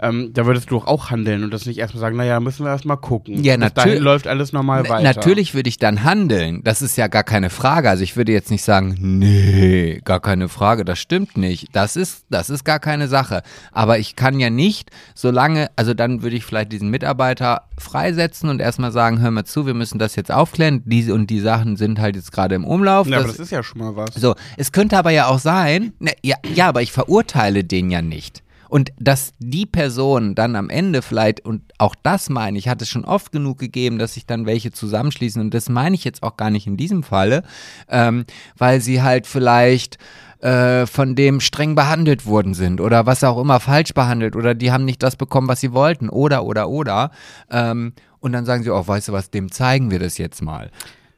[0.02, 2.70] ähm, da würdest du doch auch handeln und das nicht erstmal sagen, naja, müssen wir
[2.70, 3.42] erstmal gucken.
[3.44, 5.02] Ja, Bis dahin natür- läuft alles normal Na- weiter.
[5.02, 6.62] Natürlich würde ich dann handeln.
[6.64, 7.90] Das ist ja gar keine Frage.
[7.90, 11.68] Also ich würde jetzt nicht sagen, nee, gar keine Frage, das stimmt nicht.
[11.72, 13.42] Das ist, das ist gar keine Sache.
[13.72, 18.60] Aber ich kann ja nicht, solange, also dann würde ich vielleicht diesen Mitarbeiter freisetzen und
[18.60, 20.82] erstmal sagen, hör mal zu, wir müssen das jetzt aufklären.
[20.86, 23.06] Diese und die Sachen sind halt jetzt gerade im Umlauf.
[23.06, 24.14] Ja, aber Das- das ist ja schon mal was.
[24.14, 28.02] so, es könnte aber ja auch sein, ne, ja, ja, aber ich verurteile den ja
[28.02, 28.42] nicht.
[28.70, 32.88] Und dass die Person dann am Ende vielleicht, und auch das meine ich, hat es
[32.88, 35.42] schon oft genug gegeben, dass sich dann welche zusammenschließen.
[35.42, 37.42] Und das meine ich jetzt auch gar nicht in diesem Falle,
[37.88, 38.24] ähm,
[38.56, 39.98] weil sie halt vielleicht
[40.38, 44.70] äh, von dem streng behandelt worden sind oder was auch immer falsch behandelt oder die
[44.70, 47.10] haben nicht das bekommen, was sie wollten oder oder oder.
[47.50, 50.70] Ähm, und dann sagen sie, oh, weißt du was, dem zeigen wir das jetzt mal.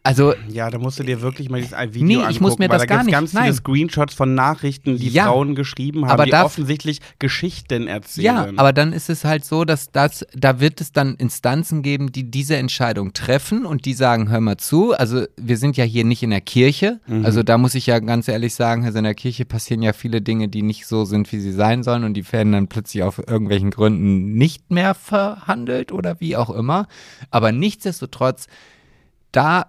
[0.04, 2.68] Also, Ja, da musst du dir wirklich mal dieses Video Nee, ich angucken, muss mir
[2.68, 3.54] weil das da gibt's nicht- ganz viele nein.
[3.54, 8.24] Screenshots von Nachrichten, die Ja, Frauen geschrieben haben, aber die offensichtlich Geschichten erzählen.
[8.24, 12.10] Ja, aber dann ist es halt so, dass das, da wird es dann Instanzen geben,
[12.10, 16.04] die diese Entscheidung treffen und die sagen, hör mal zu, also wir sind ja hier
[16.04, 17.24] nicht in der Kirche, Mhm.
[17.24, 20.20] also da muss ich ja ganz ehrlich sagen, also in der Kirche passieren ja viele
[20.20, 23.18] Dinge, die nicht so sind, wie sie sein sollen und die werden dann plötzlich auf
[23.18, 26.88] irgendwelchen Gründen nicht mehr verhandelt oder wie auch immer,
[27.30, 28.46] aber nichtsdestotrotz,
[29.30, 29.66] da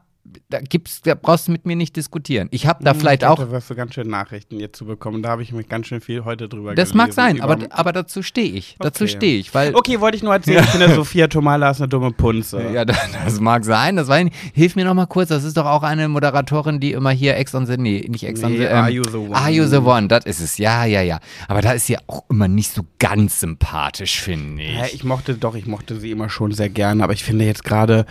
[0.49, 2.47] da gibt's, da brauchst du mit mir nicht diskutieren.
[2.51, 5.21] Ich habe da vielleicht ich auch Da wirst du ganz schön Nachrichten jetzt zu bekommen.
[5.21, 6.97] Da habe ich mich ganz schön viel heute drüber das gelesen.
[6.97, 8.77] mag sein, aber, aber dazu stehe ich.
[8.79, 9.13] Dazu Okay.
[9.17, 10.63] stehe ich, weil Okay, wollte ich nur erzählen.
[10.63, 12.61] Ich finde, Sophia Tomala ist eine dumme Punze.
[12.73, 13.97] Ja, das, das mag sein.
[13.97, 14.17] Das war,
[14.53, 15.27] hilf mir noch mal kurz.
[15.29, 18.41] Das ist doch auch eine Moderatorin, die immer hier Ex on the, nee, nicht Ex
[18.43, 19.35] on Nee, the, ähm, Are You the One?
[19.35, 20.57] Are You the One, das ist es.
[20.57, 21.19] Ja, ja, ja.
[21.49, 24.77] Aber da ist sie auch immer nicht so ganz sympathisch, finde ich.
[24.77, 27.65] Ja, ich mochte doch, ich mochte sie immer schon sehr gerne, aber ich finde jetzt
[27.65, 28.05] gerade,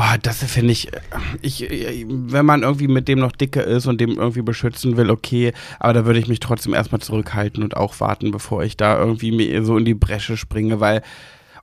[0.00, 0.88] oh, das finde ich,
[1.42, 5.10] ich, ich, wenn man irgendwie mit dem noch dicker ist und dem irgendwie beschützen will,
[5.10, 8.98] okay, aber da würde ich mich trotzdem erstmal zurückhalten und auch warten, bevor ich da
[8.98, 11.02] irgendwie mir so in die Bresche springe, weil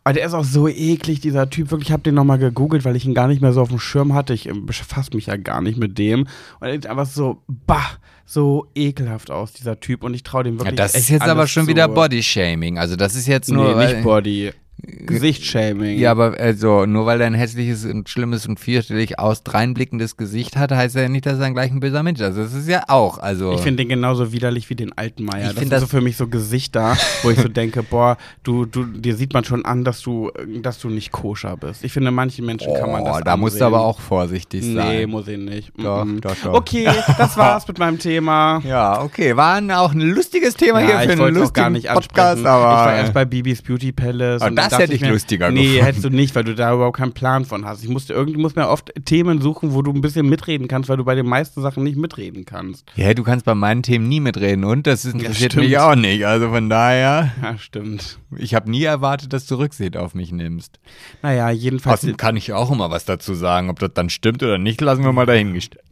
[0.08, 1.71] oh, der ist auch so eklig, dieser Typ.
[1.71, 3.80] Wirklich, ich habe den nochmal gegoogelt, weil ich ihn gar nicht mehr so auf dem
[3.80, 4.34] Schirm hatte.
[4.34, 6.21] Ich äh, befasse mich ja gar nicht mit dem.
[6.60, 10.04] Und er sieht einfach so, bah, so ekelhaft aus, dieser Typ.
[10.04, 11.69] Und ich traue dem ja, wirklich das ist jetzt aber schon zu.
[11.69, 12.78] wieder Body-Shaming.
[12.78, 13.76] Also das ist jetzt nur...
[13.76, 14.52] Nee, nicht Body.
[14.82, 15.98] Gesichtsshaming.
[15.98, 20.56] Ja, aber also, nur weil er ein hässliches und schlimmes und vierstellig aus dreinblickendes Gesicht
[20.56, 22.26] hat, heißt er ja nicht, dass er ein gleich ein böser Mensch ist.
[22.28, 23.54] Also das ist ja auch, also...
[23.54, 25.48] Ich finde den genauso widerlich wie den alten Meier.
[25.48, 28.66] Ich Das sind das- so für mich so Gesichter, wo ich so denke, boah, du,
[28.66, 31.84] du, dir sieht man schon an, dass du, dass du nicht koscher bist.
[31.84, 33.76] Ich finde, manchen Menschen kann man das oh, da musst du ansehen.
[33.76, 35.10] aber auch vorsichtig Nee, sein.
[35.10, 35.72] muss ich nicht.
[35.78, 36.22] Doch, Mhm.
[36.22, 36.54] doch, doch.
[36.54, 36.88] Okay,
[37.18, 38.62] das war's mit meinem Thema.
[38.66, 39.36] Ja, okay.
[39.36, 41.70] War ein, auch ein lustiges Thema hier Ja, für ich einen wollte lustigen auch gar
[41.72, 42.72] nicht Podcast, aber...
[42.72, 44.42] ich war erst bei Bibis Beauty Palace.
[44.42, 45.84] Oh, und das hätte ich mir, lustiger Nee, gefunden.
[45.86, 47.84] hättest du nicht, weil du da überhaupt keinen Plan von hast.
[47.84, 50.97] Ich musste irgendwie, muss mir oft Themen suchen, wo du ein bisschen mitreden kannst, weil
[50.97, 52.86] du bei den meisten Sachen nicht mitreden kannst.
[52.95, 55.67] Ja, du kannst bei meinen Themen nie mitreden und das interessiert stimmt.
[55.67, 56.25] mich auch nicht.
[56.25, 58.19] Also von daher, Ja, stimmt.
[58.38, 60.80] ich habe nie erwartet, dass du Rücksicht auf mich nimmst.
[61.21, 61.99] Naja, jedenfalls.
[61.99, 63.69] Außerdem kann ich auch immer was dazu sagen.
[63.69, 65.84] Ob das dann stimmt oder nicht, lassen wir mal dahingestellt.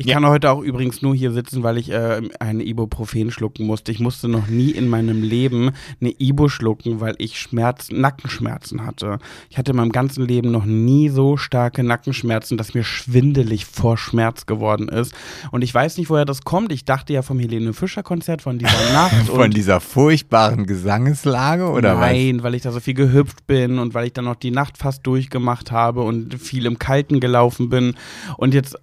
[0.00, 3.90] Ich kann heute auch übrigens nur hier sitzen, weil ich äh, eine Ibuprofen schlucken musste.
[3.90, 9.18] Ich musste noch nie in meinem Leben eine Ibu schlucken, weil ich Schmerzen, Nackenschmerzen hatte.
[9.50, 13.98] Ich hatte in meinem ganzen Leben noch nie so starke Nackenschmerzen, dass mir schwindelig vor
[13.98, 15.12] Schmerz geworden ist.
[15.50, 16.70] Und ich weiß nicht, woher das kommt.
[16.70, 19.26] Ich dachte ja vom Helene Fischer Konzert von dieser Nacht.
[19.26, 24.06] Von dieser furchtbaren Gesangeslage oder Nein, weil ich da so viel gehüpft bin und weil
[24.06, 27.96] ich dann noch die Nacht fast durchgemacht habe und viel im Kalten gelaufen bin.
[28.36, 28.78] Und jetzt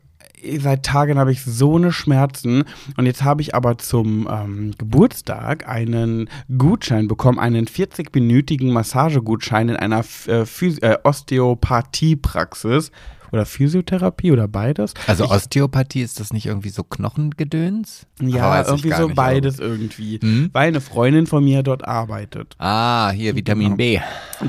[0.60, 2.64] seit Tagen habe ich so eine Schmerzen.
[2.98, 9.76] Und jetzt habe ich aber zum ähm, Geburtstag einen Gutschein bekommen, einen 40-minütigen Massagegutschein in
[9.76, 12.92] einer äh, äh, Osteopathiepraxis.
[13.36, 14.94] Oder Physiotherapie oder beides.
[15.08, 18.06] Also ich, Osteopathie, ist das nicht irgendwie so Knochengedöns?
[18.20, 20.20] Aber ja, irgendwie so nicht, beides irgendwie.
[20.22, 20.50] Hm?
[20.54, 22.56] Weil eine Freundin von mir dort arbeitet.
[22.60, 24.00] Ah, hier Vitamin B.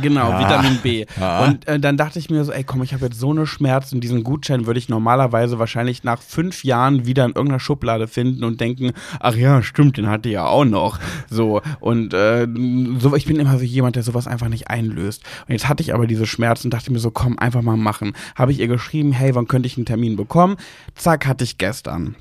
[0.00, 0.38] Genau, Ja.
[0.40, 1.04] Vitamin B.
[1.18, 1.44] Ja.
[1.44, 4.00] Und äh, dann dachte ich mir so, ey komm, ich habe jetzt so eine Schmerzen,
[4.00, 8.60] diesen Gutschein würde ich normalerweise wahrscheinlich nach fünf Jahren wieder in irgendeiner Schublade finden und
[8.60, 11.00] denken, ach ja, stimmt, den hatte ich ja auch noch.
[11.28, 12.46] So, und äh,
[12.98, 15.22] so, ich bin immer so jemand, der sowas einfach nicht einlöst.
[15.48, 18.12] Und jetzt hatte ich aber diese Schmerzen und dachte mir so, komm, einfach mal machen.
[18.36, 20.56] Habe ich ihr geschrieben, hey, wann könnte ich einen Termin bekommen?
[20.94, 22.16] Zack, hatte ich gestern.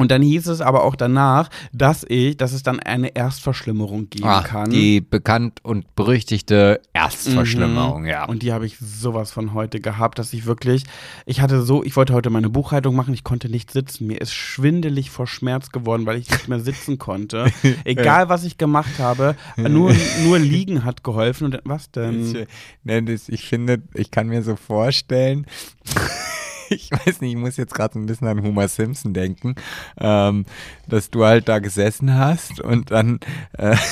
[0.00, 4.26] Und dann hieß es aber auch danach, dass ich, dass es dann eine Erstverschlimmerung geben
[4.26, 4.70] Ah, kann.
[4.70, 8.24] die bekannt und berüchtigte Erstverschlimmerung, ja.
[8.24, 10.84] Und die habe ich sowas von heute gehabt, dass ich wirklich,
[11.26, 14.06] ich hatte so, ich wollte heute meine Buchhaltung machen, ich konnte nicht sitzen.
[14.06, 17.50] Mir ist schwindelig vor Schmerz geworden, weil ich nicht mehr sitzen konnte.
[17.84, 21.44] Egal, was ich gemacht habe, nur, nur liegen hat geholfen.
[21.46, 22.24] Und was denn?
[22.24, 22.46] Ich,
[22.84, 25.46] ne, das, ich finde, ich kann mir so vorstellen,
[26.70, 29.54] ich weiß nicht, ich muss jetzt gerade so ein bisschen an Homer Simpson denken,
[29.98, 30.46] ähm,
[30.88, 33.20] dass du halt da gesessen hast und dann
[33.58, 33.76] äh,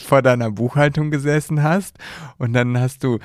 [0.00, 1.96] vor deiner Buchhaltung gesessen hast
[2.38, 3.16] und dann hast du,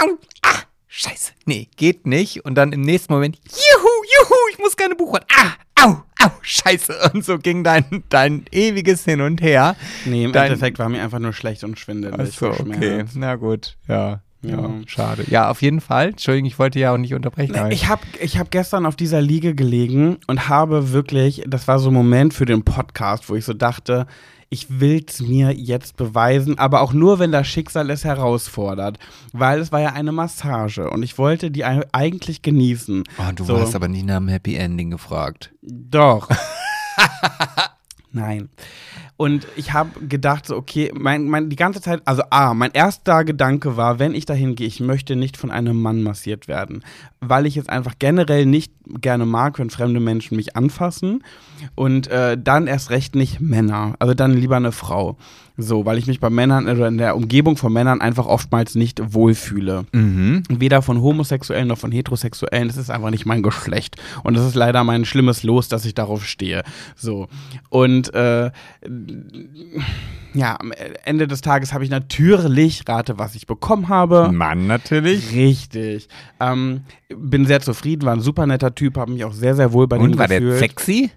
[0.00, 0.06] au,
[0.42, 3.88] ah, scheiße, nee, geht nicht und dann im nächsten Moment, juhu,
[4.20, 5.52] juhu, ich muss keine Buchhaltung, ah,
[5.84, 5.90] au,
[6.24, 9.76] au, scheiße und so ging dein, dein ewiges Hin und Her.
[10.04, 12.18] Nee, im Dein- Endeffekt war mir einfach nur schlecht und schwindelig.
[12.18, 13.04] Achso, vor okay.
[13.14, 14.22] Na gut, ja.
[14.42, 15.24] Ja, schade.
[15.28, 16.10] Ja, auf jeden Fall.
[16.10, 17.56] Entschuldigung, ich wollte ja auch nicht unterbrechen.
[17.56, 21.78] aber- Ich habe ich hab gestern auf dieser Liege gelegen und habe wirklich, das war
[21.80, 24.06] so ein Moment für den Podcast, wo ich so dachte,
[24.50, 28.98] ich will's mir jetzt beweisen, aber auch nur, wenn das Schicksal es herausfordert.
[29.32, 33.02] Weil es war ja eine Massage und ich wollte die ei- eigentlich genießen.
[33.18, 33.60] oh, du so.
[33.60, 35.52] hast aber nie nach einem Happy Ending gefragt.
[35.62, 36.28] Doch.
[38.18, 38.48] Nein.
[39.16, 43.24] Und ich habe gedacht, so, okay, mein, mein, die ganze Zeit, also A, mein erster
[43.24, 46.84] Gedanke war, wenn ich dahin gehe, ich möchte nicht von einem Mann massiert werden.
[47.20, 51.24] Weil ich es einfach generell nicht gerne mag, wenn fremde Menschen mich anfassen.
[51.74, 53.94] Und äh, dann erst recht nicht Männer.
[53.98, 55.16] Also dann lieber eine Frau.
[55.60, 59.12] So, weil ich mich bei Männern oder in der Umgebung von Männern einfach oftmals nicht
[59.12, 59.86] wohlfühle.
[59.92, 60.44] Mhm.
[60.48, 62.68] Weder von Homosexuellen noch von Heterosexuellen.
[62.68, 63.96] Das ist einfach nicht mein Geschlecht.
[64.22, 66.62] Und das ist leider mein schlimmes Los, dass ich darauf stehe.
[66.94, 67.26] So.
[67.70, 68.52] Und äh,
[70.34, 70.72] ja, am
[71.04, 74.30] Ende des Tages habe ich natürlich, rate, was ich bekommen habe.
[74.32, 75.32] Mann natürlich.
[75.32, 76.08] Richtig.
[76.38, 79.88] Ähm, bin sehr zufrieden, war ein super netter Typ, habe mich auch sehr, sehr wohl
[79.88, 80.58] bei Und dem war der gefühlt.
[80.60, 81.10] sexy?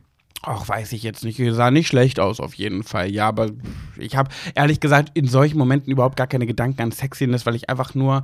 [0.44, 1.40] Ach, weiß ich jetzt nicht.
[1.52, 3.12] Sah nicht schlecht aus, auf jeden Fall.
[3.12, 3.52] Ja, aber
[3.98, 7.70] ich habe ehrlich gesagt in solchen Momenten überhaupt gar keine Gedanken an Sexiness, weil ich
[7.70, 8.24] einfach nur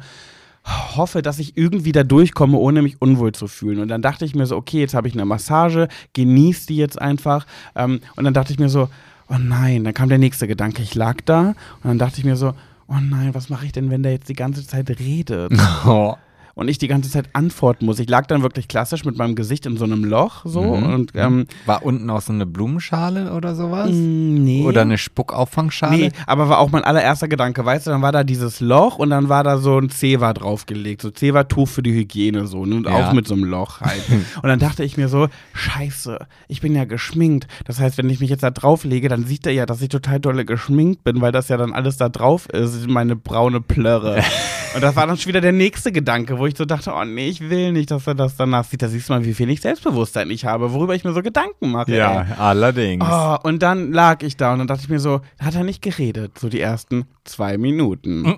[0.95, 3.79] hoffe, dass ich irgendwie da durchkomme, ohne mich unwohl zu fühlen.
[3.79, 6.99] Und dann dachte ich mir so, okay, jetzt habe ich eine Massage, genieß die jetzt
[6.99, 7.45] einfach.
[7.75, 8.89] Ähm, und dann dachte ich mir so,
[9.29, 10.81] oh nein, dann kam der nächste Gedanke.
[10.81, 11.49] Ich lag da
[11.83, 12.53] und dann dachte ich mir so,
[12.87, 15.51] oh nein, was mache ich denn, wenn der jetzt die ganze Zeit redet?
[15.85, 16.15] Oh.
[16.57, 17.99] Und ich die ganze Zeit antworten muss.
[17.99, 20.83] Ich lag dann wirklich klassisch mit meinem Gesicht in so einem Loch so Mhm.
[20.93, 23.89] und ähm, War unten auch so eine Blumenschale oder sowas?
[23.91, 24.63] Mm, nee.
[24.65, 25.95] Oder eine Spuckauffangschale?
[25.97, 29.11] Nee, aber war auch mein allererster Gedanke, weißt du, dann war da dieses Loch und
[29.11, 32.85] dann war da so ein Zewa draufgelegt, so Zewa-Tuch für die Hygiene so ne, und
[32.87, 33.09] Ja.
[33.09, 34.01] auch mit so einem Loch halt.
[34.41, 37.47] und dann dachte ich mir so, scheiße, ich bin ja geschminkt.
[37.65, 40.19] Das heißt, wenn ich mich jetzt da drauflege, dann sieht er ja, dass ich total
[40.19, 44.23] dolle geschminkt bin, weil das ja dann alles da drauf ist, meine braune Plörre.
[44.75, 47.27] und das war dann schon wieder der nächste Gedanke, wo ich so dachte, oh nee,
[47.29, 48.81] ich will nicht, dass er das danach sieht.
[48.81, 51.71] Da siehst du mal, wie viel ich Selbstbewusstsein ich habe, worüber ich mir so Gedanken
[51.71, 51.91] mache.
[51.91, 51.97] ey.
[51.97, 53.05] Ja, allerdings.
[53.07, 55.81] Oh, und dann lag ich da und dann dachte ich mir so, hat er nicht
[55.81, 58.37] geredet, so die ersten zwei Minuten Mhm.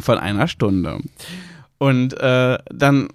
[0.00, 0.98] von einer Stunde.
[1.78, 3.08] Und äh, dann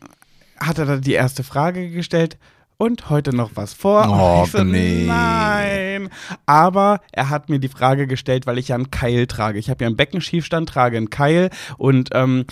[0.60, 2.38] hat er da die erste Frage gestellt.
[2.78, 4.08] Und heute noch was vor?
[4.10, 5.06] Oh, so, nee.
[5.08, 6.10] Nein.
[6.46, 9.60] Aber er hat mir die Frage gestellt, weil ich ja einen Keil trage.
[9.60, 12.46] Ich habe ja einen Beckenschiefstand, trage einen Keil und ähm,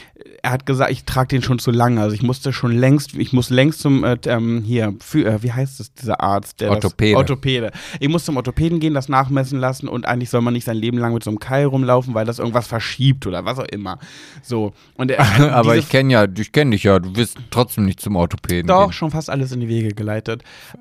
[0.43, 2.01] er hat gesagt, ich trage den schon zu lange.
[2.01, 5.51] Also ich musste schon längst, ich muss längst zum äh, ähm, hier, für, äh, wie
[5.51, 6.61] heißt es, dieser Arzt?
[6.61, 7.13] Der Orthopäde.
[7.13, 7.71] Das, Orthopäde.
[7.99, 10.97] Ich muss zum Orthopäden gehen, das nachmessen lassen und eigentlich soll man nicht sein Leben
[10.97, 13.99] lang mit so einem Keil rumlaufen, weil das irgendwas verschiebt oder was auch immer.
[14.43, 14.73] So.
[14.95, 18.15] Und er, Aber ich kenne ja, ich kenne dich ja, du wirst trotzdem nicht zum
[18.15, 18.93] Orthopäden doch gehen.
[18.93, 20.10] schon fast alles in die Wege geleitet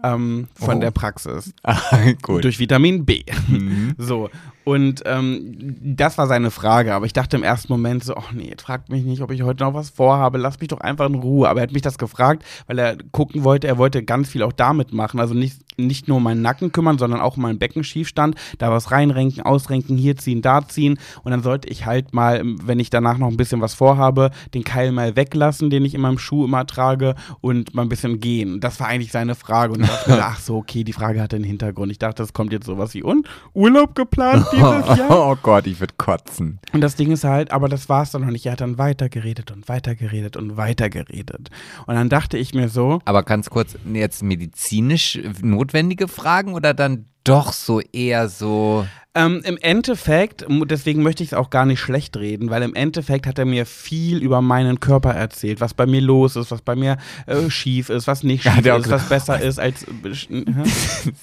[0.05, 0.81] ähm, von Oh.
[0.81, 1.53] der Praxis.
[2.23, 2.45] Gut.
[2.45, 3.23] Durch Vitamin B.
[3.49, 3.95] Mhm.
[3.99, 4.31] So.
[4.65, 6.95] Und ähm, das war seine Frage.
[6.95, 9.43] Aber ich dachte im ersten Moment so, ach nee, jetzt fragt mich nicht, ob ich
[9.43, 10.39] heute noch was vorhabe.
[10.39, 11.49] Lass mich doch einfach in Ruhe.
[11.49, 14.53] Aber er hat mich das gefragt, weil er gucken wollte, er wollte ganz viel auch
[14.53, 15.19] damit machen.
[15.19, 18.35] Also nicht, nicht nur um meinen Nacken kümmern, sondern auch um meinen Beckenschiefstand.
[18.59, 20.99] Da was reinrenken, ausrenken, hier ziehen, da ziehen.
[21.23, 24.65] Und dann sollte ich halt mal, wenn ich danach noch ein bisschen was vorhabe, den
[24.65, 28.61] Keil mal weglassen, den ich in meinem Schuh immer trage und mal ein bisschen gehen.
[28.61, 29.73] Das war eigentlich seine Frage.
[29.73, 31.91] Und ich dachte ach so, okay, die Frage hatte einen Hintergrund.
[31.91, 35.11] Ich dachte, es kommt jetzt sowas wie, und Urlaub geplant Jahr?
[35.11, 36.59] Oh Gott, ich würde kotzen.
[36.73, 38.47] Und das Ding ist halt, aber das war es dann noch nicht.
[38.47, 41.51] Er hat dann weitergeredet und weitergeredet und weitergeredet.
[41.87, 47.07] Und dann dachte ich mir so, Aber ganz kurz, jetzt medizinisch notwendige Fragen oder dann
[47.25, 48.87] doch so eher so.
[49.15, 53.27] ähm, im Endeffekt, deswegen möchte ich es auch gar nicht schlecht reden, weil im Endeffekt
[53.27, 56.77] hat er mir viel über meinen Körper erzählt, was bei mir los ist, was bei
[56.77, 56.97] mir
[57.27, 59.83] äh, schief ist, was nicht Ja, schief auch ist, was besser ist als.
[59.83, 60.15] Äh?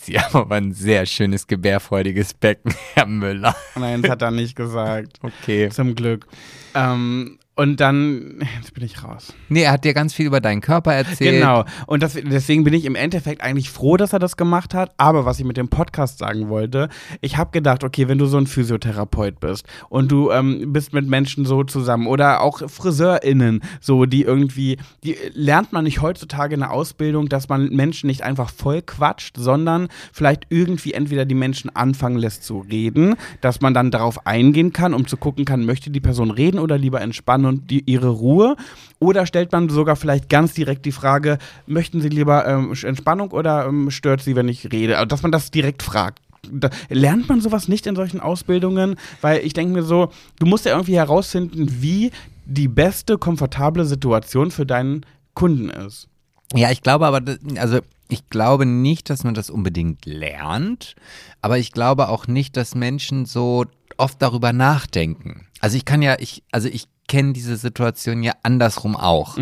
[0.02, 3.56] Sie haben aber ein sehr schönes gebärfreudiges Becken, Herr Müller.
[3.76, 5.20] Nein, das hat er nicht gesagt.
[5.22, 5.70] Okay.
[5.70, 6.28] Zum Glück.
[6.76, 9.34] Ähm, und dann, jetzt bin ich raus.
[9.50, 11.40] Nee, er hat dir ganz viel über deinen Körper erzählt.
[11.40, 11.66] Genau.
[11.88, 14.92] Und das, deswegen bin ich im Endeffekt eigentlich froh, dass er das gemacht hat.
[14.98, 16.88] Aber was ich mit dem Podcast sagen wollte,
[17.20, 21.08] ich habe gedacht, okay, wenn du so ein Physiotherapeut bist und du ähm, bist mit
[21.08, 26.60] Menschen so zusammen oder auch FriseurInnen, so die irgendwie, die lernt man nicht heutzutage in
[26.60, 31.76] der Ausbildung, dass man Menschen nicht einfach voll quatscht, sondern vielleicht irgendwie entweder die Menschen
[31.76, 35.90] anfangen lässt zu reden, dass man dann darauf eingehen kann, um zu gucken kann, möchte
[35.90, 38.56] die Person reden oder lieber entspannen und die, ihre Ruhe.
[39.00, 43.66] Oder stellt man sogar vielleicht ganz direkt die Frage, möchten Sie lieber ähm, Entspannung oder
[43.68, 44.98] ähm, stört Sie, wenn ich rede?
[44.98, 46.20] Also, dass man das direkt fragt.
[46.50, 48.96] Da, lernt man sowas nicht in solchen Ausbildungen?
[49.22, 52.12] Weil ich denke mir so, du musst ja irgendwie herausfinden, wie
[52.46, 56.08] die beste, komfortable Situation für deinen Kunden ist.
[56.54, 57.22] Ja, ich glaube aber,
[57.58, 57.80] also
[58.10, 60.96] ich glaube nicht, dass man das unbedingt lernt,
[61.42, 63.66] aber ich glaube auch nicht, dass Menschen so
[63.98, 65.48] oft darüber nachdenken.
[65.60, 69.38] Also ich kann ja, ich, also ich kenne diese Situation ja andersrum auch.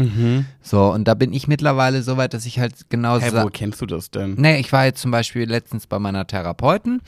[0.61, 3.81] So, und da bin ich mittlerweile so weit, dass ich halt genau Hey, wo kennst
[3.81, 4.35] du das denn?
[4.37, 7.01] Nee, ich war jetzt zum Beispiel letztens bei meiner Therapeuten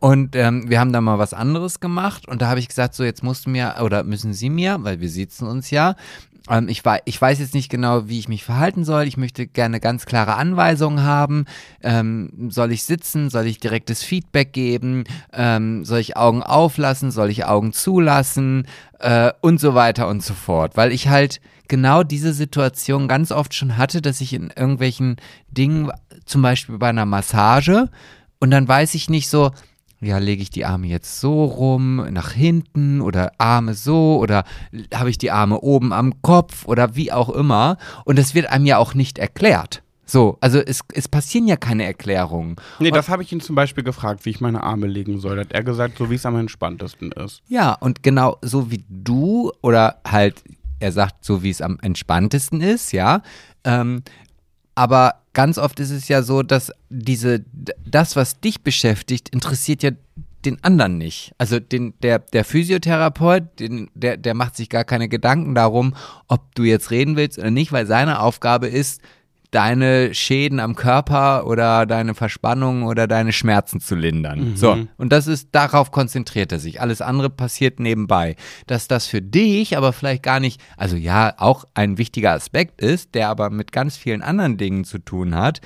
[0.00, 3.04] und ähm, wir haben da mal was anderes gemacht und da habe ich gesagt, so
[3.04, 5.96] jetzt musst du mir oder müssen Sie mir, weil wir sitzen uns ja,
[6.50, 9.04] ähm, ich, ich weiß jetzt nicht genau, wie ich mich verhalten soll.
[9.04, 11.46] Ich möchte gerne ganz klare Anweisungen haben.
[11.82, 13.30] Ähm, soll ich sitzen?
[13.30, 15.04] Soll ich direktes Feedback geben?
[15.32, 17.10] Ähm, soll ich Augen auflassen?
[17.10, 18.66] Soll ich Augen zulassen?
[18.98, 20.76] Äh, und so weiter und so fort.
[20.76, 25.16] Weil ich halt genau diese Situation ganz oft schon hatte, dass ich in irgendwelchen
[25.50, 25.90] Dingen,
[26.24, 27.88] zum Beispiel bei einer Massage,
[28.40, 29.52] und dann weiß ich nicht so,
[30.02, 34.44] ja, lege ich die Arme jetzt so rum, nach hinten oder Arme so oder
[34.92, 37.78] habe ich die Arme oben am Kopf oder wie auch immer.
[38.04, 39.82] Und das wird einem ja auch nicht erklärt.
[40.04, 42.56] So, also es, es passieren ja keine Erklärungen.
[42.80, 45.36] Nee, und das habe ich ihn zum Beispiel gefragt, wie ich meine Arme legen soll.
[45.36, 47.40] Da hat er gesagt, so wie es am entspanntesten ist.
[47.46, 50.42] Ja, und genau so wie du oder halt,
[50.80, 53.22] er sagt, so wie es am entspanntesten ist, ja.
[53.64, 54.02] Ähm,
[54.74, 57.44] aber ganz oft ist es ja so, dass diese,
[57.84, 59.90] das, was dich beschäftigt, interessiert ja
[60.44, 61.32] den anderen nicht.
[61.38, 65.94] Also den, der, der Physiotherapeut, den, der, der macht sich gar keine Gedanken darum,
[66.26, 69.00] ob du jetzt reden willst oder nicht, weil seine Aufgabe ist,
[69.52, 74.52] deine Schäden am Körper oder deine Verspannungen oder deine Schmerzen zu lindern.
[74.52, 74.56] Mhm.
[74.56, 74.78] So.
[74.96, 76.80] Und das ist, darauf konzentriert er sich.
[76.80, 78.34] Alles andere passiert nebenbei.
[78.66, 83.14] Dass das für dich aber vielleicht gar nicht, also ja, auch ein wichtiger Aspekt ist,
[83.14, 85.60] der aber mit ganz vielen anderen Dingen zu tun hat,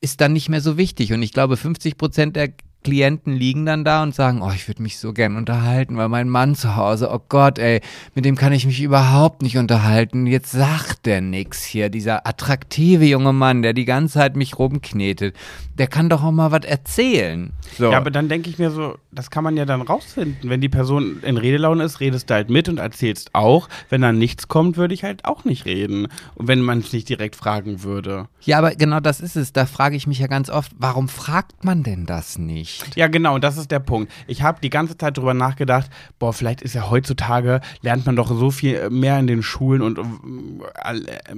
[0.00, 1.12] ist dann nicht mehr so wichtig.
[1.12, 2.52] Und ich glaube, 50 Prozent der
[2.84, 6.28] Klienten liegen dann da und sagen, oh, ich würde mich so gern unterhalten, weil mein
[6.28, 7.80] Mann zu Hause, oh Gott, ey,
[8.14, 10.26] mit dem kann ich mich überhaupt nicht unterhalten.
[10.26, 15.34] Jetzt sagt der nix hier, dieser attraktive junge Mann, der die ganze Zeit mich rumknetet,
[15.74, 17.52] der kann doch auch mal was erzählen.
[17.76, 17.90] So.
[17.90, 20.48] Ja, aber dann denke ich mir so, das kann man ja dann rausfinden.
[20.48, 23.68] Wenn die Person in Redelaune ist, redest du halt mit und erzählst auch.
[23.88, 26.08] Wenn dann nichts kommt, würde ich halt auch nicht reden.
[26.34, 28.28] Und wenn man es nicht direkt fragen würde.
[28.40, 29.52] Ja, aber genau das ist es.
[29.52, 32.67] Da frage ich mich ja ganz oft, warum fragt man denn das nicht?
[32.82, 32.96] Nicht.
[32.96, 34.12] Ja, genau, und das ist der Punkt.
[34.26, 38.28] Ich habe die ganze Zeit darüber nachgedacht, boah, vielleicht ist ja heutzutage, lernt man doch
[38.28, 41.34] so viel mehr in den Schulen und äh, äh,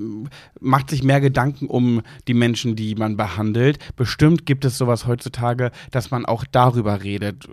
[0.60, 3.78] macht sich mehr Gedanken um die Menschen, die man behandelt.
[3.96, 7.48] Bestimmt gibt es sowas heutzutage, dass man auch darüber redet.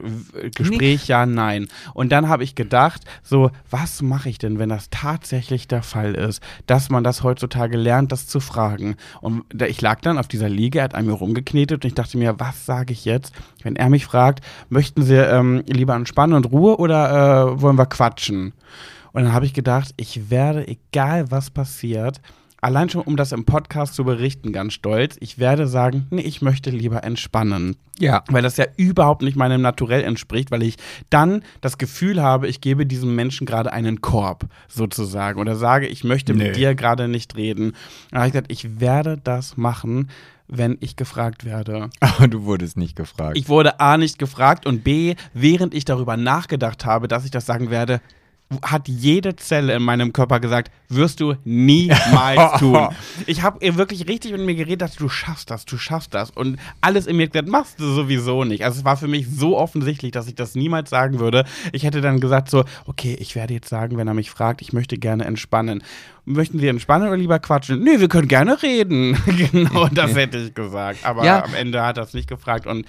[0.55, 1.11] Gespräch, nee.
[1.11, 1.67] ja, nein.
[1.93, 6.15] Und dann habe ich gedacht, so, was mache ich denn, wenn das tatsächlich der Fall
[6.15, 8.95] ist, dass man das heutzutage lernt, das zu fragen.
[9.21, 12.17] Und ich lag dann auf dieser Liege, er hat an mir rumgeknetet und ich dachte
[12.17, 13.33] mir, was sage ich jetzt,
[13.67, 14.39] wenn er mich fragt,
[14.69, 18.53] möchten Sie ähm, lieber entspannen und Ruhe oder äh, wollen wir quatschen?
[19.11, 22.21] Und dann habe ich gedacht, ich werde, egal was passiert,
[22.61, 26.41] allein schon um das im Podcast zu berichten, ganz stolz, ich werde sagen, nee, ich
[26.41, 27.75] möchte lieber entspannen.
[27.99, 28.23] Ja.
[28.29, 30.77] Weil das ja überhaupt nicht meinem Naturell entspricht, weil ich
[31.09, 35.41] dann das Gefühl habe, ich gebe diesem Menschen gerade einen Korb, sozusagen.
[35.41, 36.45] Oder sage, ich möchte nee.
[36.45, 37.73] mit dir gerade nicht reden.
[38.11, 40.09] Dann habe ich gesagt, ich werde das machen,
[40.47, 41.89] wenn ich gefragt werde.
[41.99, 43.37] Aber du wurdest nicht gefragt.
[43.37, 47.45] Ich wurde A nicht gefragt und B, während ich darüber nachgedacht habe, dass ich das
[47.45, 48.01] sagen werde,
[48.61, 52.87] hat jede Zelle in meinem Körper gesagt, wirst du niemals tun.
[53.25, 56.31] Ich habe wirklich richtig mit mir geredet, dass du schaffst das, du schaffst das.
[56.31, 58.63] Und alles in mir gesagt, machst du sowieso nicht.
[58.63, 61.43] Also es war für mich so offensichtlich, dass ich das niemals sagen würde.
[61.73, 64.71] Ich hätte dann gesagt so, okay, ich werde jetzt sagen, wenn er mich fragt, ich
[64.71, 65.83] möchte gerne entspannen.
[66.23, 67.83] Möchten Sie entspannen oder lieber quatschen?
[67.83, 69.17] Nee, wir können gerne reden.
[69.51, 70.99] genau das hätte ich gesagt.
[71.03, 71.43] Aber ja.
[71.43, 72.85] am Ende hat er es nicht gefragt und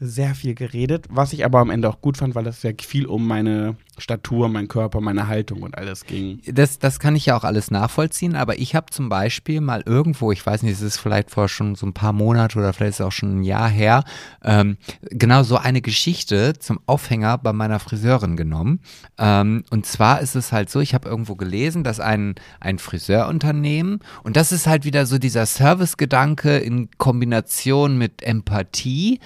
[0.00, 3.06] sehr viel geredet, was ich aber am Ende auch gut fand, weil es sehr viel
[3.06, 6.40] um meine Statur, meinen Körper, meine Haltung und alles ging.
[6.46, 10.30] Das, das kann ich ja auch alles nachvollziehen, aber ich habe zum Beispiel mal irgendwo,
[10.30, 13.00] ich weiß nicht, es ist vielleicht vor schon so ein paar Monate oder vielleicht ist
[13.00, 14.04] es auch schon ein Jahr her,
[14.44, 18.80] ähm, genau so eine Geschichte zum Aufhänger bei meiner Friseurin genommen.
[19.18, 24.00] Ähm, und zwar ist es halt so, ich habe irgendwo gelesen, dass ein, ein Friseurunternehmen,
[24.22, 29.18] und das ist halt wieder so dieser Servicegedanke in Kombination mit Empathie,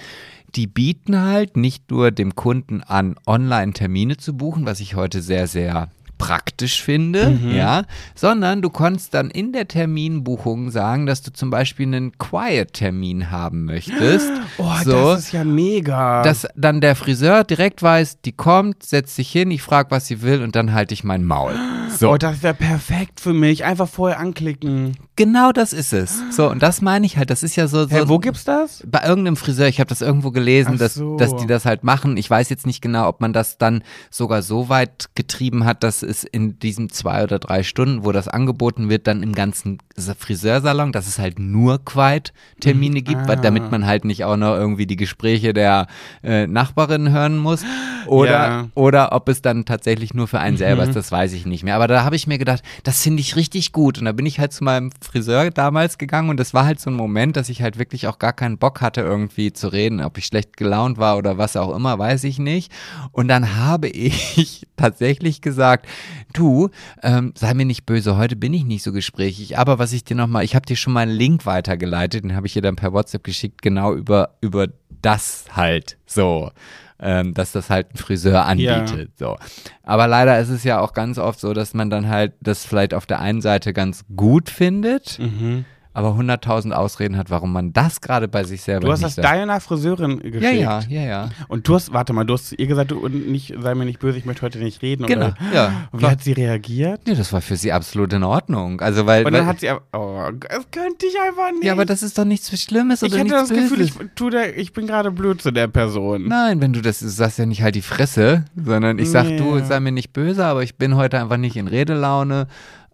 [0.55, 5.21] die bieten halt nicht nur dem Kunden an, online Termine zu buchen, was ich heute
[5.21, 5.89] sehr, sehr
[6.23, 7.51] praktisch finde, mhm.
[7.53, 7.83] ja,
[8.15, 13.65] sondern du konntest dann in der Terminbuchung sagen, dass du zum Beispiel einen Quiet-Termin haben
[13.65, 14.29] möchtest.
[14.59, 16.21] Oh, so, das ist ja mega.
[16.21, 20.21] Dass dann der Friseur direkt weiß, die kommt, setzt sich hin, ich frage, was sie
[20.21, 21.53] will und dann halte ich mein Maul.
[21.97, 22.11] So.
[22.11, 23.65] Oh, das wäre perfekt für mich.
[23.65, 24.97] Einfach vorher anklicken.
[25.15, 26.19] Genau das ist es.
[26.31, 27.83] So, und das meine ich halt, das ist ja so.
[27.83, 28.83] so hey, wo gibt's das?
[28.87, 31.17] Bei irgendeinem Friseur, ich habe das irgendwo gelesen, dass, so.
[31.17, 32.17] dass die das halt machen.
[32.17, 36.01] Ich weiß jetzt nicht genau, ob man das dann sogar so weit getrieben hat, dass
[36.13, 39.79] es in diesen zwei oder drei Stunden, wo das angeboten wird, dann im ganzen
[40.17, 43.03] Friseursalon, dass es halt nur Quiet-Termine mhm.
[43.03, 43.35] gibt, ah.
[43.35, 45.87] damit man halt nicht auch noch irgendwie die Gespräche der
[46.23, 47.63] äh, Nachbarin hören muss.
[48.07, 48.67] Oder, ja.
[48.75, 50.93] oder ob es dann tatsächlich nur für einen selber ist, mhm.
[50.95, 51.75] das weiß ich nicht mehr.
[51.75, 53.99] Aber da habe ich mir gedacht, das finde ich richtig gut.
[53.99, 56.89] Und da bin ich halt zu meinem Friseur damals gegangen und das war halt so
[56.89, 60.01] ein Moment, dass ich halt wirklich auch gar keinen Bock hatte, irgendwie zu reden.
[60.01, 62.71] Ob ich schlecht gelaunt war oder was auch immer, weiß ich nicht.
[63.11, 65.87] Und dann habe ich tatsächlich gesagt,
[66.33, 66.69] Du,
[67.01, 70.15] ähm, sei mir nicht böse, heute bin ich nicht so gesprächig, aber was ich dir
[70.15, 72.93] nochmal, ich habe dir schon mal einen Link weitergeleitet, den habe ich dir dann per
[72.93, 74.67] WhatsApp geschickt, genau über, über
[75.01, 76.51] das halt so.
[76.99, 79.11] Ähm, dass das halt ein Friseur anbietet.
[79.17, 79.35] So.
[79.81, 82.93] Aber leider ist es ja auch ganz oft so, dass man dann halt das vielleicht
[82.93, 85.65] auf der einen Seite ganz gut findet, Mhm.
[85.93, 89.23] Aber 100.000 Ausreden hat, warum man das gerade bei sich selber Du hast nicht das
[89.23, 90.41] deiner Friseurin geschickt.
[90.43, 91.29] Ja, ja, ja, ja.
[91.47, 94.17] Und du hast, warte mal, du hast ihr gesagt, du nicht, sei mir nicht böse,
[94.17, 95.05] ich möchte heute nicht reden.
[95.05, 95.35] Genau, Oder?
[95.53, 95.71] ja.
[95.91, 97.01] Und wie hat sie reagiert?
[97.05, 98.81] Nee, das war für sie absolut in Ordnung.
[98.81, 101.63] Also weil, Und weil dann hat sie, oh, das könnte ich einfach nicht.
[101.65, 103.95] ja, aber das ist doch nichts Schlimmes ich oder hätte nichts das Gefühl, Böses.
[104.01, 106.27] ich, tu der, ich bin gerade blöd zu der Person.
[106.27, 109.37] Nein, wenn du das sagst, ja nicht halt die Fresse, sondern ich sag, Nee.
[109.37, 112.47] du, sei mir nicht böse, aber ich bin heute einfach nicht in Redelaune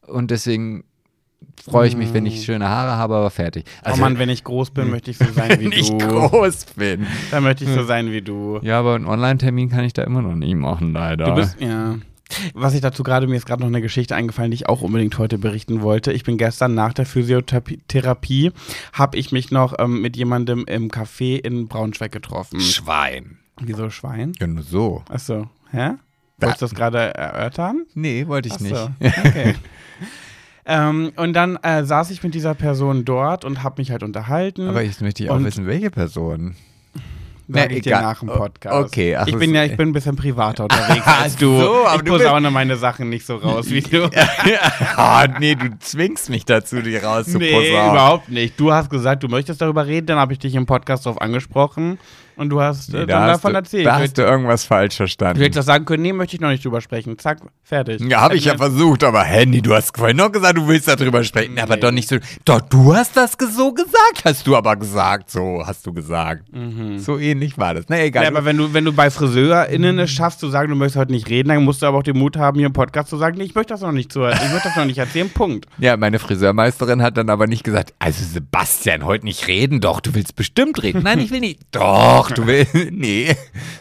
[0.07, 0.83] und deswegen
[1.63, 3.65] freue ich mich, wenn ich schöne Haare habe, aber fertig.
[3.85, 5.97] oh Mann, wenn ich groß bin, möchte ich so sein wie wenn ich du.
[5.97, 7.05] groß bin.
[7.31, 8.59] Dann möchte ich so sein wie du.
[8.61, 11.25] Ja, aber einen Online-Termin kann ich da immer noch nicht machen, leider.
[11.25, 11.95] Du bist, ja.
[12.53, 15.17] Was ich dazu gerade, mir ist gerade noch eine Geschichte eingefallen, die ich auch unbedingt
[15.17, 16.11] heute berichten wollte.
[16.11, 18.51] Ich bin gestern nach der Physiotherapie,
[18.93, 22.59] habe ich mich noch ähm, mit jemandem im Café in Braunschweig getroffen.
[22.61, 23.39] Schwein.
[23.59, 24.33] Wieso Schwein?
[24.39, 25.03] Ja, nur so.
[25.09, 25.93] Achso, hä?
[26.37, 27.85] Wolltest du das gerade erörtern?
[27.95, 28.75] Nee, wollte ich Ach nicht.
[29.25, 29.55] okay.
[30.65, 34.67] Ähm, und dann äh, saß ich mit dieser Person dort und habe mich halt unterhalten.
[34.69, 36.55] Aber ich möchte auch Und- wissen, welche Person.
[37.51, 38.03] Sag Na, ich dir egal.
[38.03, 38.75] nach dem Podcast.
[38.75, 41.59] okay, ach, ich bin ja, ich bin ein bisschen privater unterwegs als du.
[41.59, 44.07] so, aber ich du posaune meine Sachen nicht so raus wie du.
[44.95, 47.59] Ah, nee, du zwingst mich dazu, die rauszuposaunen.
[47.59, 48.59] Nee, überhaupt nicht.
[48.59, 51.97] Du hast gesagt, du möchtest darüber reden, dann habe ich dich im Podcast darauf angesprochen
[52.39, 53.85] und du hast äh, Nee, dann da davon du, erzählt.
[53.85, 55.37] Da hast du irgendwas falsch verstanden.
[55.39, 57.17] du hättest das sagen können, nee, möchte ich noch nicht drüber sprechen.
[57.19, 58.01] Zack, fertig.
[58.01, 61.23] Ja, habe ich ja versucht, aber Handy, du hast vorhin noch gesagt, du willst darüber
[61.23, 61.81] sprechen, aber Nee.
[61.81, 62.17] doch nicht so.
[62.45, 66.43] Doch, du hast das so gesagt, hast du aber gesagt, so hast du gesagt.
[66.97, 67.85] So ähnlich war das.
[67.89, 68.23] Na egal.
[68.23, 68.25] Mhm.
[68.33, 71.11] Ja, aber wenn du, wenn du bei FriseurInnen es schaffst, zu sagen, du möchtest heute
[71.11, 73.37] nicht reden, dann musst du aber auch den Mut haben, hier im Podcast zu sagen,
[73.37, 74.37] nee, ich möchte das noch nicht zuhören.
[74.43, 75.65] Ich möchte das noch nicht erzählen, Punkt.
[75.77, 80.13] ja, meine Friseurmeisterin hat dann aber nicht gesagt, also Sebastian, heute nicht reden, doch, du
[80.15, 81.01] willst bestimmt reden.
[81.03, 81.59] Nein, ich will nicht.
[81.71, 82.73] Doch, du willst.
[82.91, 83.35] Nee,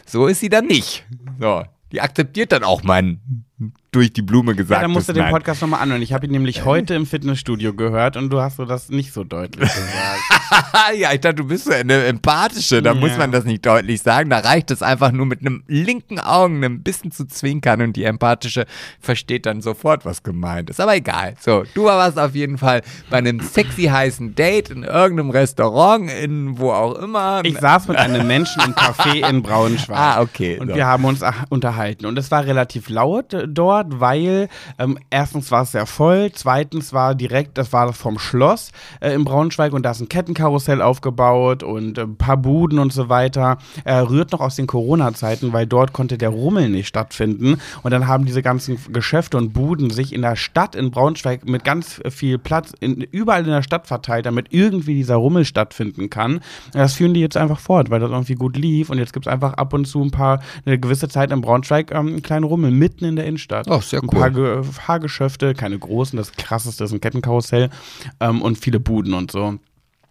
[0.05, 1.05] so ist sie dann nicht.
[1.39, 3.19] So, die akzeptiert dann auch mein
[3.91, 4.83] durch die Blume Ja, gesagt.
[4.83, 5.31] dann musst du den Nein.
[5.33, 6.01] Podcast nochmal anhören.
[6.01, 9.23] Ich habe ihn nämlich heute im Fitnessstudio gehört und du hast so das nicht so
[9.23, 10.19] deutlich gesagt.
[10.97, 12.81] ja, ich dachte, du bist so eine empathische.
[12.81, 13.17] Da muss Ja.
[13.17, 14.29] man das nicht deutlich sagen.
[14.29, 18.03] Da reicht es einfach nur mit einem linken Augen ein bisschen zu zwinkern und die
[18.03, 18.65] empathische
[18.99, 20.79] versteht dann sofort, was gemeint ist.
[20.79, 21.35] Aber egal.
[21.39, 26.57] So, du warst auf jeden Fall bei einem sexy heißen Date in irgendeinem Restaurant, in
[26.59, 27.41] wo auch immer.
[27.43, 29.97] Ich saß mit einem Menschen im Café in Braunschweig.
[29.97, 30.75] Ah, okay, Und so.
[30.75, 32.05] wir haben uns unterhalten.
[32.05, 34.47] Und es war relativ laut äh, dort, weil
[34.77, 39.23] ähm, erstens war es sehr voll, zweitens war direkt, das war vom Schloss äh, in
[39.25, 40.09] Braunschweig und da ist ein
[40.39, 43.57] Kettenkarussell aufgebaut und äh, ein paar Buden und so weiter.
[43.83, 47.57] Er rührt noch aus den Corona-Zeiten, weil dort konnte der Rummel nicht stattfinden.
[47.83, 51.63] Und dann haben diese ganzen Geschäfte und Buden sich in der Stadt in Braunschweig mit
[51.63, 56.39] ganz viel Platz in, überall in der Stadt verteilt, damit irgendwie dieser Rummel stattfinden kann.
[56.71, 58.89] Das führen die jetzt einfach fort, weil das irgendwie gut lief.
[58.89, 61.91] Und jetzt gibt es einfach ab und zu ein paar, eine gewisse Zeit in Braunschweig,
[61.91, 63.67] ähm, einen kleinen Rummel mitten in der Innenstadt.
[63.69, 64.19] Oh, sehr Ein cool.
[64.19, 67.69] paar Ge Fahrgeschäfte, keine großen, das krasseste ist ein Kettenkarussell
[68.19, 69.59] ähm, und viele Buden und so.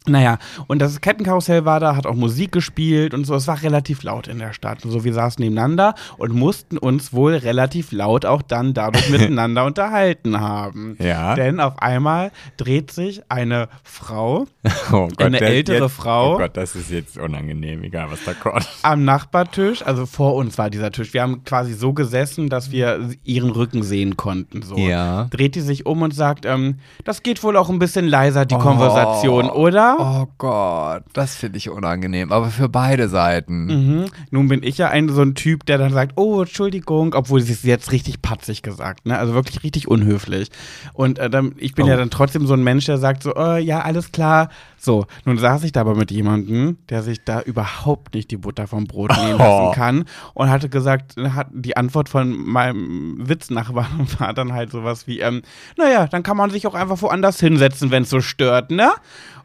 [0.06, 3.34] Naja, und das Kettenkarussell war da, hat auch Musik gespielt und so.
[3.34, 4.80] Es war relativ laut in der Stadt.
[4.80, 10.40] So, wir saßen nebeneinander und mussten uns wohl relativ laut auch dann dadurch miteinander unterhalten
[10.40, 10.96] haben.
[10.98, 11.34] Ja.
[11.34, 14.46] Denn auf einmal dreht sich eine Frau
[14.92, 16.34] oh Gott, eine ältere jetzt, Frau.
[16.34, 18.66] Oh Gott, das ist jetzt unangenehm, egal was da kommt.
[18.82, 21.12] am Nachbartisch, also vor uns war dieser Tisch.
[21.12, 24.62] Wir haben quasi so gesessen, dass wir ihren Rücken sehen konnten.
[24.62, 24.76] So.
[24.76, 25.24] Ja.
[25.30, 28.56] Dreht die sich um und sagt, ähm, das geht wohl auch ein bisschen leiser, die
[28.56, 29.87] Konversation, oder?
[29.98, 33.66] Oh Gott, das finde ich unangenehm, aber für beide Seiten.
[33.66, 34.04] Mhm.
[34.30, 37.52] Nun bin ich ja ein so ein Typ, der dann sagt, oh, Entschuldigung, obwohl sie
[37.52, 39.18] es jetzt richtig patzig gesagt, ne?
[39.18, 40.50] Also wirklich richtig unhöflich.
[40.92, 41.88] Und äh, dann, ich bin Oh.
[41.88, 44.48] ja dann trotzdem so ein Mensch, der sagt so, äh, ja, alles klar.
[44.80, 48.66] So, nun saß ich da aber mit jemandem, der sich da überhaupt nicht die Butter
[48.66, 49.38] vom Brot nehmen Oh.
[49.68, 55.06] lassen kann und hatte gesagt, hat die Antwort von meinem Witznachbarn war dann halt sowas
[55.06, 55.42] wie, ähm,
[55.76, 58.90] naja, dann kann man sich auch einfach woanders hinsetzen, wenn es so stört, ne?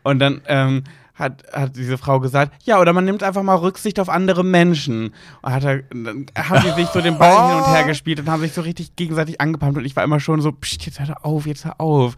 [0.03, 0.83] Und dann, ähm,
[1.15, 5.13] hat, hat diese Frau gesagt, ja, oder man nimmt einfach mal Rücksicht auf andere Menschen.
[5.41, 8.29] Und hat er, dann haben die sich so den Ball hin und her gespielt und
[8.29, 11.25] haben sich so richtig gegenseitig angepumpt und ich war immer schon so, pst, jetzt hör
[11.25, 12.15] auf, jetzt hör auf.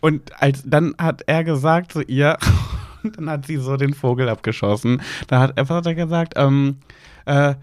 [0.00, 2.38] Und als dann hat er gesagt zu ihr,
[3.16, 5.02] dann hat sie so den Vogel abgeschossen.
[5.26, 6.78] Dann hat einfach hat er gesagt, ähm,
[7.26, 7.54] äh,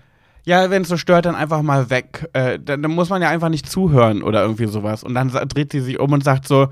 [0.44, 2.30] ja, wenn es so stört, dann einfach mal weg.
[2.34, 5.04] Äh, dann, dann muss man ja einfach nicht zuhören oder irgendwie sowas.
[5.04, 6.68] Und dann dreht sie sich um und sagt so,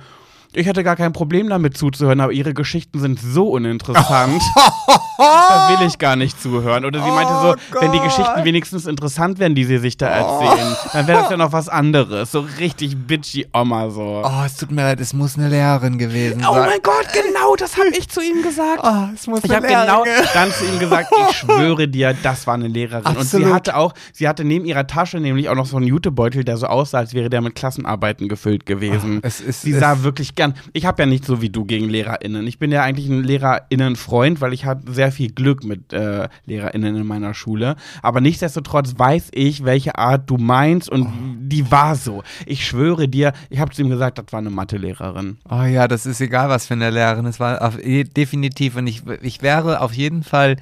[0.55, 4.41] Ich hatte gar kein Problem damit zuzuhören, aber ihre Geschichten sind so uninteressant.
[5.17, 6.85] da will ich gar nicht zuhören.
[6.85, 8.07] Oder sie meinte so, Oh wenn die Gott.
[8.07, 11.69] Geschichten wenigstens interessant wären, die sie sich da erzählen, dann wäre das ja noch was
[11.69, 12.31] anderes.
[12.31, 14.21] So richtig bitchy Oma so.
[14.23, 16.69] Oh, es tut mir leid, es muss eine Lehrerin gewesen Oh sein.
[16.69, 18.79] mein Gott, genau, das habe ich zu ihm gesagt.
[18.83, 22.53] Oh, es muss Ich habe genau dann zu ihm gesagt, ich schwöre dir, das war
[22.55, 23.05] eine Lehrerin.
[23.05, 23.47] Und Absolut.
[23.47, 26.57] sie hatte auch, sie hatte neben ihrer Tasche nämlich auch noch so einen Jutebeutel, der
[26.57, 29.19] so aussah, als wäre der mit Klassenarbeiten gefüllt gewesen.
[29.23, 30.53] es ist- sie es- sah wirklich gern.
[30.73, 32.45] Ich habe ja nicht so wie du gegen LehrerInnen.
[32.47, 36.95] Ich bin ja eigentlich ein LehrerInnen-Freund, weil ich hatte sehr viel Glück mit äh, LehrerInnen
[36.95, 37.75] in meiner Schule.
[38.01, 41.07] Aber nichtsdestotrotz weiß ich, welche Art du meinst und
[41.39, 42.23] die war so.
[42.45, 45.37] Ich schwöre dir, ich habe zu ihm gesagt, das war eine Mathelehrerin.
[45.49, 47.61] Oh ja, das ist egal, was für eine Lehrerin es war.
[47.61, 48.75] Auf, definitiv.
[48.75, 50.57] Und ich, ich wäre auf jeden Fall,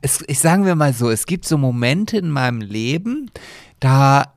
[0.00, 3.30] es, ich sagen wir mal so, es gibt so Momente in meinem Leben,
[3.80, 4.35] da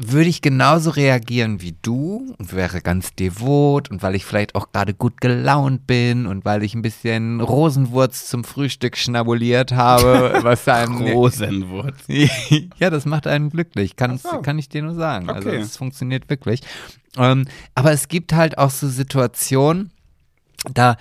[0.00, 4.70] würde ich genauso reagieren wie du und wäre ganz devot und weil ich vielleicht auch
[4.70, 10.68] gerade gut gelaunt bin und weil ich ein bisschen Rosenwurz zum Frühstück schnabuliert habe, was
[10.68, 11.96] einem Rosenwurz.
[12.78, 14.40] ja, das macht einen glücklich, kann, so.
[14.40, 15.28] kann ich dir nur sagen.
[15.30, 15.58] Also Okay.
[15.58, 16.60] es funktioniert wirklich.
[17.16, 19.90] Ähm, aber es gibt halt auch so Situationen,
[20.74, 20.96] da,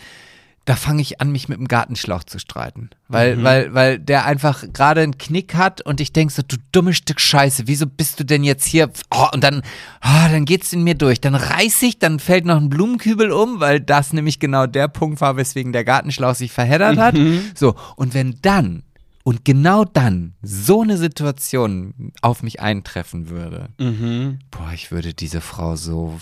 [0.68, 2.89] da fange ich an, mich mit dem Gartenschlauch zu streiten.
[3.07, 6.97] Weil, weil, weil der einfach gerade einen Knick hat und ich denke so, du dummes
[6.97, 8.91] Stück Scheiße, wieso bist du denn jetzt hier?
[9.09, 9.61] Oh, und dann,
[10.03, 11.22] oh, dann geht's in mir durch.
[11.22, 15.22] Dann reiß ich, dann fällt noch ein Blumenkübel um, weil das nämlich genau der Punkt
[15.22, 17.15] war, weswegen der Gartenschlauch sich verheddert hat.
[17.55, 18.84] So, und wenn dann
[19.24, 24.39] und genau dann so eine Situation auf mich eintreffen würde, Mhm.
[24.51, 26.20] boah, ich würde diese Frau so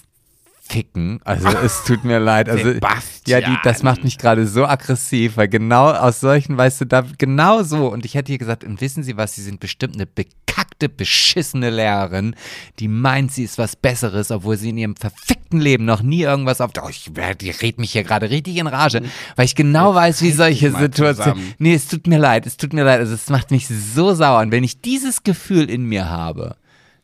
[0.68, 1.20] ficken.
[1.24, 2.50] Also es tut mir leid.
[2.50, 3.42] Also Sebastian.
[3.42, 7.04] ja, die, das macht mich gerade so aggressiv, weil genau aus solchen, weißt du, da
[7.18, 7.88] genau so.
[7.92, 11.70] Und ich hätte ihr gesagt, und wissen Sie was, Sie sind bestimmt eine bekackte, beschissene
[11.70, 12.36] Lehrerin,
[12.80, 16.62] die meint, sie ist was Besseres, obwohl sie in ihrem verfickten Leben noch nie irgendwas
[16.62, 16.72] auf.
[16.82, 17.12] Oh, ich,
[17.42, 19.02] die redet mich hier gerade richtig in Rage,
[19.36, 21.54] weil ich genau weiß, wie solche Situationen.
[21.60, 23.00] Nee, es tut mir leid, es tut mir leid.
[23.00, 24.42] Also es macht mich so sauer.
[24.42, 26.56] Und wenn ich dieses Gefühl in mir habe,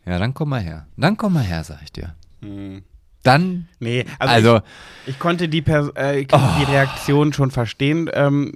[0.06, 0.88] ja, dann komm mal her.
[0.98, 2.16] Dann komm mal her, sag ich dir.
[3.24, 4.56] Dann, Nee, also, also,
[5.06, 8.52] ich, ich konnte die, Pers äh, ich konnte die Reaktion schon verstehen ähm,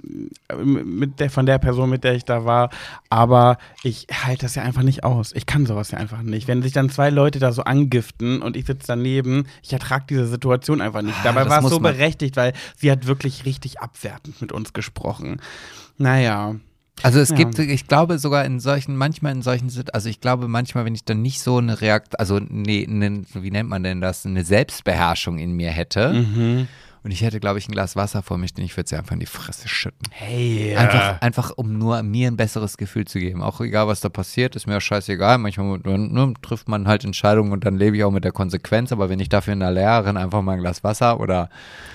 [0.84, 2.70] mit der, von der Person, mit der ich da war,
[3.08, 5.32] aber ich halte das ja einfach nicht aus.
[5.34, 6.48] Ich kann sowas ja einfach nicht.
[6.48, 10.26] Wenn sich dann zwei Leute da so angiften und ich sitze daneben, ich ertrage diese
[10.26, 11.16] Situation einfach nicht.
[11.24, 14.50] Dabei Ah, das war es so man- berechtigt, weil sie hat wirklich richtig abwertend mit
[14.52, 15.40] uns gesprochen.
[15.96, 16.56] Naja.
[17.02, 17.36] Also es Ja.
[17.36, 21.04] gibt, ich glaube sogar in solchen, manchmal in solchen also ich glaube manchmal, wenn ich
[21.04, 25.38] dann nicht so eine Reaktion, also nee, ne, wie nennt man denn das, eine Selbstbeherrschung
[25.38, 26.68] in mir hätte Mhm.
[27.06, 29.12] Und ich hätte, glaube ich, ein Glas Wasser vor mich, stehen, ich würde sie einfach
[29.12, 30.08] in die Fresse schütten.
[30.10, 30.74] Hey.
[30.76, 33.42] Einfach, einfach, um nur mir ein besseres Gefühl zu geben.
[33.42, 35.38] Auch egal, was da passiert, ist mir auch scheißegal.
[35.38, 38.90] Manchmal ne, trifft man halt Entscheidungen und dann lebe ich auch mit der Konsequenz.
[38.90, 41.48] Aber wenn ich dafür einer Lehrerin einfach mal ein Glas Wasser oder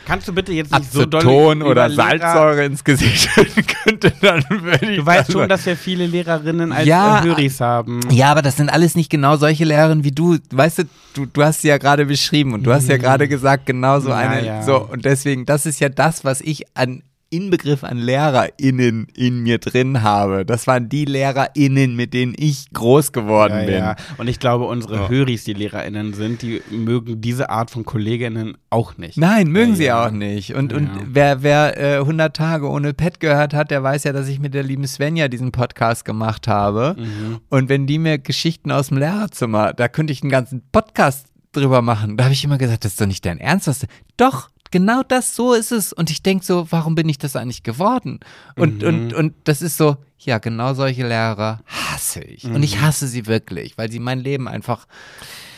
[0.06, 4.44] Kannst du bitte jetzt nicht so doll Aceton oder Salzsäure ins Gesicht schütten könnte, dann
[4.50, 8.00] würde ich Du weißt das schon, dass wir viele Lehrerinnen als Ja, Höris haben.
[8.10, 10.38] Ja, aber das sind alles nicht genau solche Lehrerinnen wie du.
[10.52, 10.84] Weißt du,
[11.14, 14.10] du, du hast sie ja gerade beschrieben und du hast ja gerade gesagt, genau so
[14.10, 14.46] Ja, eine.
[14.46, 14.62] ja.
[14.64, 19.58] So, und deswegen, das ist ja das, was ich an Inbegriff an LehrerInnen in mir
[19.60, 20.46] drin habe.
[20.46, 23.74] Das waren die LehrerInnen, mit denen ich groß geworden Ja, bin.
[23.76, 23.96] ja.
[24.18, 25.08] Und ich glaube, unsere Ja.
[25.10, 29.18] Höris, die LehrerInnen sind, die mögen diese Art von KollegInnen auch nicht.
[29.18, 30.06] Nein, mögen Ja, sie ja.
[30.08, 30.54] auch nicht.
[30.56, 34.28] Und, und wer, wer äh, 100 Tage ohne Pet gehört hat, der weiß ja, dass
[34.28, 36.98] ich mit der lieben Svenja diesen Podcast gemacht habe.
[37.00, 37.40] Mhm.
[37.48, 41.82] Und wenn die mir Geschichten aus dem Lehrerzimmer, da könnte ich einen ganzen Podcast drüber
[41.82, 42.18] machen.
[42.18, 43.68] Da habe ich immer gesagt, das ist doch nicht dein Ernst.
[43.68, 43.86] Was,
[44.18, 45.94] doch, genau das, so ist es.
[45.94, 48.20] Und ich denke so, warum bin ich das eigentlich geworden?
[48.58, 48.88] Und, Mhm.
[48.88, 52.46] und, und das ist so, ja, genau solche Lehrer hasse ich.
[52.46, 52.64] Und Mhm.
[52.64, 54.88] ich hasse sie wirklich, weil sie mein Leben einfach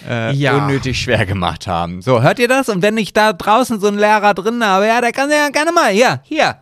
[0.07, 0.57] äh, Ja.
[0.66, 2.01] unnötig schwer gemacht haben.
[2.01, 2.68] So, hört ihr das?
[2.68, 5.72] Und wenn ich da draußen so einen Lehrer drin habe, ja, der kann ja gerne
[5.72, 6.57] mal, hier, hier.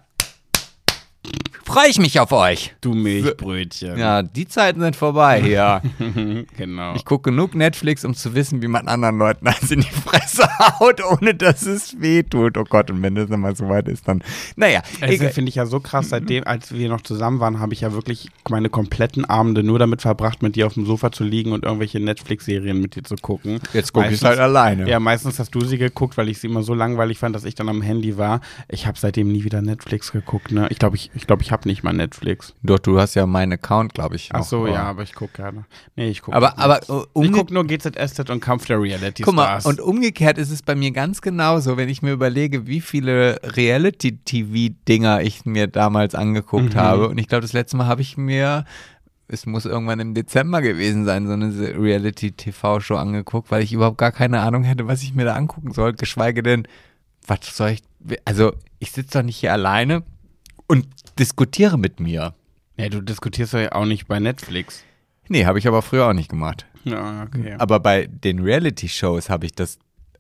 [1.64, 2.74] Freue ich mich auf euch.
[2.82, 3.98] Du Milchbrötchen.
[3.98, 5.82] Ja, die Zeiten sind vorbei hier.
[6.58, 6.96] genau.
[6.96, 10.44] Ich gucke genug Netflix, um zu wissen, wie man anderen Leuten eins in die Fresse
[10.80, 12.58] haut, ohne dass es weh tut.
[12.58, 14.24] Oh Gott, und wenn das dann mal so weit ist, dann.
[14.56, 17.82] Naja, Also finde ich ja so krass, seitdem, als wir noch zusammen waren, habe ich
[17.82, 21.52] ja wirklich meine kompletten Abende nur damit verbracht, mit dir auf dem Sofa zu liegen
[21.52, 23.60] und irgendwelche Netflix-Serien mit dir zu gucken.
[23.74, 24.90] jetzt gucke ich Meistens- halt alleine.
[24.90, 27.56] Ja, meistens hast du sie geguckt, weil ich sie immer so langweilig fand, dass ich
[27.56, 28.42] dann am Handy war.
[28.68, 30.68] Ich habe seitdem nie wieder Netflix geguckt, ne?
[30.70, 32.54] Ich glaube, ich, ich, glaub, ich habe nicht mal Netflix.
[32.64, 34.30] Doch, du hast ja meinen Account, glaube ich.
[34.34, 35.66] Ach noch, so, aber- ja, aber ich gucke gerne.
[35.96, 36.36] Nee, ich gucke.
[36.36, 36.90] Aber, aber äh, ich
[37.30, 40.76] umge- gucke nur GZSZ und Kampf der Reality Guck mal, und umgekehrt ist es bei
[40.76, 46.80] mir ganz genauso, wenn ich mir überlege, wie viele Reality-TV-Dinger ich mir damals angeguckt Mhm.
[46.80, 47.10] habe.
[47.10, 48.66] Und ich glaube, das letzte Mal habe ich mir,
[49.28, 54.12] es muss irgendwann im Dezember gewesen sein, so eine Reality-TV-Show angeguckt, weil ich überhaupt gar
[54.12, 56.68] keine Ahnung hätte, was ich mir da angucken soll, geschweige denn,
[57.28, 57.82] was soll ich,
[58.26, 60.04] also ich sitze doch nicht hier alleine
[60.68, 60.88] und
[61.20, 62.34] diskutiere mit mir.
[62.78, 64.84] Ja, du diskutierst ja auch nicht bei Netflix.
[65.28, 66.66] Nee, habe ich aber früher auch nicht gemacht.
[66.84, 67.56] Ja, okay.
[67.60, 69.78] Aber bei den Reality-Shows habe ich das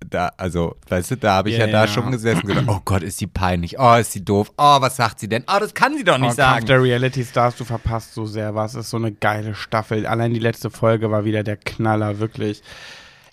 [0.09, 1.87] da, also, weißt du, da habe ich Ja, ja, da ja.
[1.87, 4.95] schon gesessen und gedacht, oh Gott, ist sie peinlich, oh, ist sie doof, oh, was
[4.95, 5.43] sagt sie denn?
[5.47, 6.65] Oh, das kann sie doch nicht Oh, sagen.
[6.65, 8.73] der Reality Stars, du verpasst so sehr was.
[8.73, 10.07] Ist so eine geile Staffel.
[10.07, 12.63] Allein die letzte Folge war wieder der Knaller, wirklich.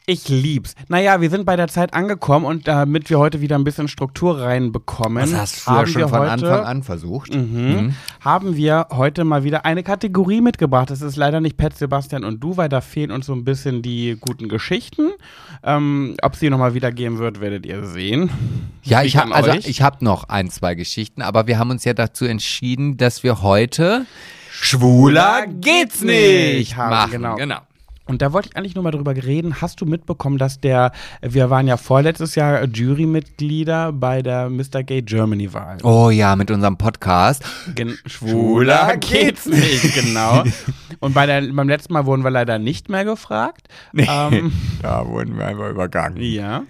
[0.09, 0.75] Ich lieb's.
[0.89, 4.41] Naja, wir sind bei der Zeit angekommen und damit wir heute wieder ein bisschen Struktur
[4.41, 7.35] reinbekommen, Das hast du haben ja schon wir von heute, Anfang an versucht.
[7.35, 7.95] Mhm.
[8.21, 10.91] Haben wir heute mal wieder eine Kategorie mitgebracht.
[10.91, 13.83] Es ist leider nicht Pet, Sebastian und du, weil da fehlen uns so ein bisschen
[13.83, 15.11] die guten Geschichten.
[15.63, 18.31] Ähm, Ob es die nochmal wieder geben wird, werdet ihr sehen.
[18.85, 21.93] Ja, ich habe also ich habe noch ein, zwei Geschichten, aber wir haben uns ja
[21.93, 24.07] dazu entschieden, dass wir heute
[24.51, 27.11] Schwuler geht's nicht machen.
[27.11, 27.37] genau.
[27.37, 27.59] genau.
[28.09, 29.61] Und da wollte ich eigentlich nur mal drüber reden.
[29.61, 34.83] Hast du mitbekommen, dass der, wir waren ja vorletztes Jahr Jurymitglieder bei der Mr.
[34.83, 35.77] Gay Germany Wahl.
[35.83, 37.45] Oh ja, mit unserem Podcast.
[37.75, 40.43] Gen Schwuler geht's nicht, genau.
[41.01, 43.69] Und bei der, beim letzten Mal wurden wir leider nicht mehr gefragt.
[43.95, 44.53] Ähm,
[44.83, 46.23] da wurden wir einfach übergangen.
[46.23, 46.65] ja.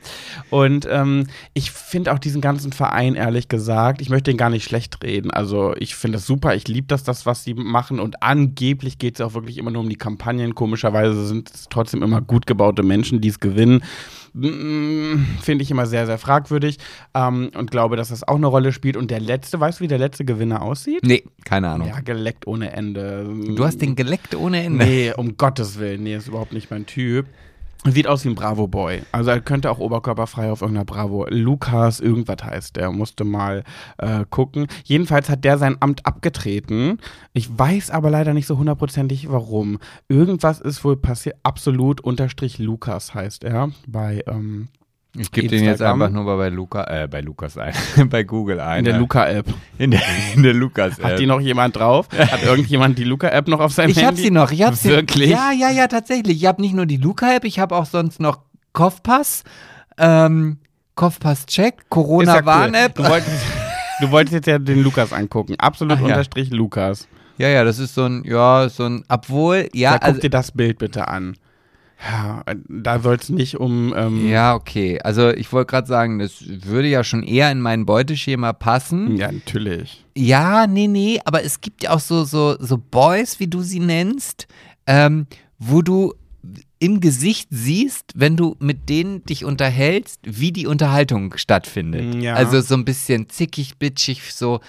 [0.50, 4.64] Und ähm, ich finde auch diesen ganzen Verein, ehrlich gesagt, ich möchte den gar nicht
[4.64, 5.30] schlecht reden.
[5.30, 8.00] Also ich finde es super, ich liebe das, das, was sie machen.
[8.00, 10.56] Und angeblich geht es auch wirklich immer nur um die Kampagnen.
[10.56, 13.82] Komischerweise sind es trotzdem immer gut gebaute Menschen, die es gewinnen.
[14.34, 16.78] Mm, Finde ich immer sehr, sehr fragwürdig.
[17.14, 18.96] Ähm, und glaube, dass das auch eine Rolle spielt.
[18.96, 21.02] Und der letzte, weißt du, wie der letzte Gewinner aussieht?
[21.02, 21.88] Nee, keine Ahnung.
[21.88, 23.28] Ja, geleckt ohne Ende.
[23.56, 24.84] Du hast den geleckt ohne Ende.
[24.84, 26.02] Nee, um Gottes Willen.
[26.02, 27.26] Nee, ist überhaupt nicht mein Typ.
[27.84, 29.02] Sieht aus wie ein Bravo-Boy.
[29.12, 31.26] Also er könnte auch oberkörperfrei auf irgendeiner Bravo.
[31.30, 32.90] Lukas, irgendwas heißt der.
[32.90, 33.62] Musste mal
[33.98, 34.66] äh, gucken.
[34.84, 36.98] Jedenfalls hat der sein Amt abgetreten.
[37.32, 39.78] Ich weiß aber leider nicht so hundertprozentig warum.
[40.08, 41.36] Irgendwas ist wohl passiert.
[41.44, 43.70] Absolut unterstrich Lukas heißt er.
[43.86, 44.68] Bei ähm,
[45.16, 47.72] Ich gebe den jetzt einfach nur bei Luca, äh, bei Lukas ein,
[48.10, 48.80] bei Google ein.
[48.80, 48.98] in der?
[48.98, 49.46] Luca-App.
[49.78, 50.02] in der,
[50.34, 51.02] in der Lukas.
[51.02, 52.08] Hat die noch jemand drauf?
[52.16, 54.06] Hat irgendjemand die Luca-App noch auf seinem Ich Handy?
[54.08, 54.50] hab sie noch.
[54.52, 54.90] Ich hab sie.
[54.90, 55.30] Wirklich?
[55.30, 56.36] Ja, ja, ja, tatsächlich.
[56.36, 58.40] Ich habe nicht nur die Luca-App, ich habe auch sonst noch
[58.74, 59.44] Kopfpass,
[59.96, 60.58] ähm,
[60.94, 62.24] Kopfpass-Check, Ist ja cool.
[62.24, 62.94] Corona-Warn-App.
[62.94, 63.42] Du wolltest,
[64.00, 65.54] du wolltest jetzt ja den Lukas angucken.
[65.58, 66.06] Absolut Ach ja.
[66.06, 67.08] unterstrich Lukas.
[67.38, 70.30] Ja, ja, das ist so ein, ja, so ein, obwohl, ja, da guck also, dir
[70.30, 71.36] das Bild bitte an.
[72.00, 73.92] Ja, da soll es nicht um.
[73.96, 75.00] Ähm, ja, okay.
[75.02, 79.16] Also ich wollte gerade sagen, das würde ja schon eher in mein Beuteschema passen.
[79.16, 80.04] ja, natürlich.
[80.16, 83.80] Ja, nee, nee, aber es gibt ja auch so, so, so Boys, wie du sie
[83.80, 84.46] nennst,
[84.86, 85.26] ähm,
[85.58, 86.14] wo du
[86.78, 92.14] im Gesicht siehst, wenn du mit denen dich unterhältst, wie die Unterhaltung stattfindet.
[92.22, 92.34] Ja.
[92.34, 94.60] Also so ein bisschen zickig, bitchig, so.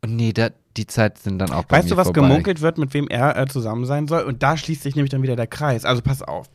[0.00, 2.20] Und nee, da, die Zeit sind dann auch bei Weißt du, was vorbei.
[2.22, 4.22] gemunkelt wird, mit wem er äh, zusammen sein soll?
[4.22, 5.84] Und da schließt sich nämlich dann wieder der Kreis.
[5.84, 6.46] Also pass auf.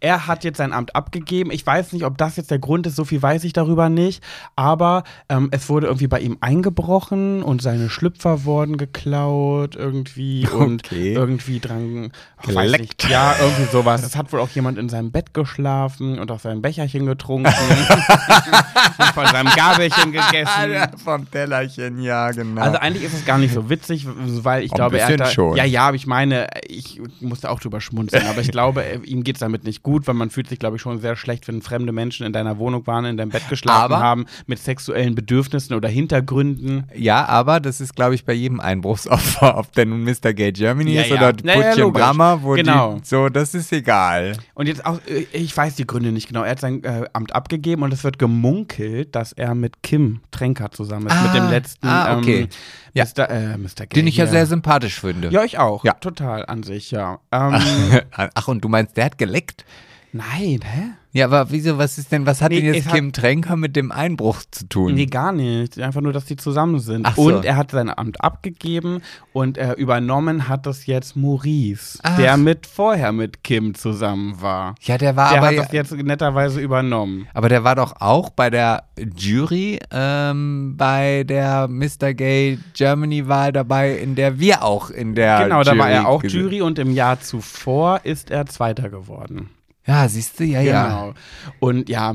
[0.00, 1.50] Er hat jetzt sein Amt abgegeben.
[1.50, 2.96] Ich weiß nicht, ob das jetzt der Grund ist.
[2.96, 4.22] So viel weiß ich darüber nicht.
[4.56, 10.82] Aber ähm, es wurde irgendwie bei ihm eingebrochen und seine Schlüpfer wurden geklaut irgendwie und
[10.84, 11.14] Okay.
[11.14, 12.12] irgendwie dran
[12.44, 13.08] Geleckt.
[13.08, 14.02] Ja, irgendwie sowas.
[14.02, 17.46] Es hat wohl auch jemand in seinem Bett geschlafen und auf seinem Becherchen getrunken
[18.98, 20.98] und von seinem Gabelchen gegessen.
[21.04, 22.60] vom Tellerchen, ja, genau.
[22.60, 25.26] Also eigentlich ist es gar nicht so witzig, weil ich Ein glaube, er hat da,
[25.26, 25.56] schon.
[25.56, 29.36] ja, ja, aber ich meine, ich musste auch drüber schmunzeln, aber ich glaube, ihm geht
[29.36, 31.92] es damit nicht gut, weil man fühlt sich, glaube ich, schon sehr schlecht, wenn fremde
[31.92, 35.88] Menschen in deiner Wohnung waren, in deinem Bett geschlafen Aber- haben, mit sexuellen Bedürfnissen oder
[35.88, 36.84] Hintergründen.
[36.94, 40.32] ja, aber das ist, glaube ich, bei jedem Einbruchsopfer, ob der nun Mr.
[40.32, 41.16] Gay Germany Ja, ist ja.
[41.16, 42.02] oder Ja, ja, Putchen logisch.
[42.02, 42.94] Brammer, wo Genau.
[42.94, 44.36] die, so, das ist egal.
[44.54, 46.42] Und jetzt auch, äh, ich weiß die Gründe nicht genau.
[46.42, 50.70] Er hat sein äh, Amt abgegeben und es wird gemunkelt, dass er mit Kim Tränker
[50.70, 52.40] zusammen ist, Ah, mit dem letzten ah, okay.
[52.42, 52.48] ähm,
[52.94, 53.04] Ja.
[53.04, 53.30] Mr.
[53.30, 53.86] Äh, Mr.
[53.86, 53.94] Gay.
[53.94, 55.28] Den ich ja sehr sympathisch finde.
[55.30, 55.84] Ja, ich auch.
[55.84, 55.94] Ja.
[55.94, 57.18] Total an sich, ja.
[57.32, 58.00] Ähm,
[58.34, 59.64] Ach, und du meinst, der hat geleckt?
[60.12, 60.82] Nein, hä?
[61.14, 63.56] Ja, aber wieso, was ist denn, was hat Nee, denn jetzt es hat- Kim Tränker
[63.56, 64.94] mit dem Einbruch zu tun?
[64.94, 65.78] Nee, gar nicht.
[65.78, 67.04] Einfach nur, dass die zusammen sind.
[67.04, 67.24] Ach so.
[67.24, 69.02] Und er hat sein Amt abgegeben
[69.34, 72.16] und äh, übernommen hat das jetzt Maurice, Ach.
[72.16, 74.74] der mit vorher mit Kim zusammen war.
[74.80, 77.26] ja, der war Der aber, hat das jetzt netterweise übernommen.
[77.34, 78.84] aber der war doch auch bei der
[79.14, 82.14] Jury ähm, bei der Mr.
[82.14, 86.24] Gay Germany Wahl dabei, in der wir auch in der genau, da war er auch
[86.24, 89.50] Jury und im Jahr zuvor ist er Zweiter geworden.
[89.84, 90.84] Ja, siehst du, ja, ja.
[90.84, 91.14] Genau.
[91.58, 92.14] Und ja,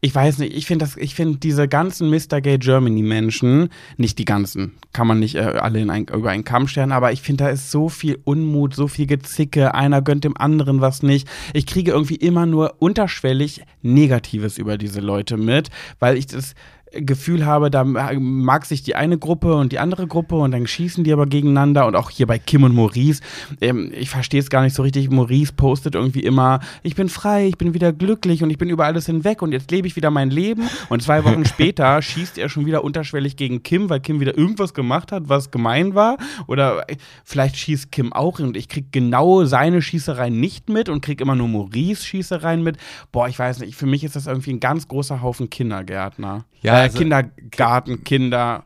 [0.00, 2.40] ich weiß nicht, ich finde das, ich finde diese ganzen Mr.
[2.40, 6.44] Gay Germany Menschen, nicht die ganzen, kann man nicht äh, alle in ein, über einen
[6.44, 10.22] Kamm stellen, aber ich finde, da ist so viel Unmut, so viel Gezicke, einer gönnt
[10.22, 11.26] dem anderen was nicht.
[11.54, 16.54] Ich kriege irgendwie immer nur unterschwellig Negatives über diese Leute mit, weil ich das
[16.92, 21.04] Gefühl habe, da mag sich die eine Gruppe und die andere Gruppe und dann schießen
[21.04, 23.22] die aber gegeneinander und auch hier bei Kim und Maurice,
[23.60, 27.46] ähm, ich verstehe es gar nicht so richtig, Maurice postet irgendwie immer, ich bin frei,
[27.46, 30.10] ich bin wieder glücklich und ich bin über alles hinweg und jetzt lebe ich wieder
[30.10, 34.20] mein Leben und zwei Wochen später schießt er schon wieder unterschwellig gegen Kim, weil Kim
[34.20, 36.86] wieder irgendwas gemacht hat, was gemein war oder
[37.24, 41.34] vielleicht schießt Kim auch und ich kriege genau seine Schießereien nicht mit und kriege immer
[41.34, 42.76] nur Maurice Schießereien mit.
[43.10, 46.44] Boah, ich weiß nicht, für mich ist das irgendwie ein ganz großer Haufen Kindergärtner.
[46.62, 48.64] Ja, äh, also- Kindergartenkinder.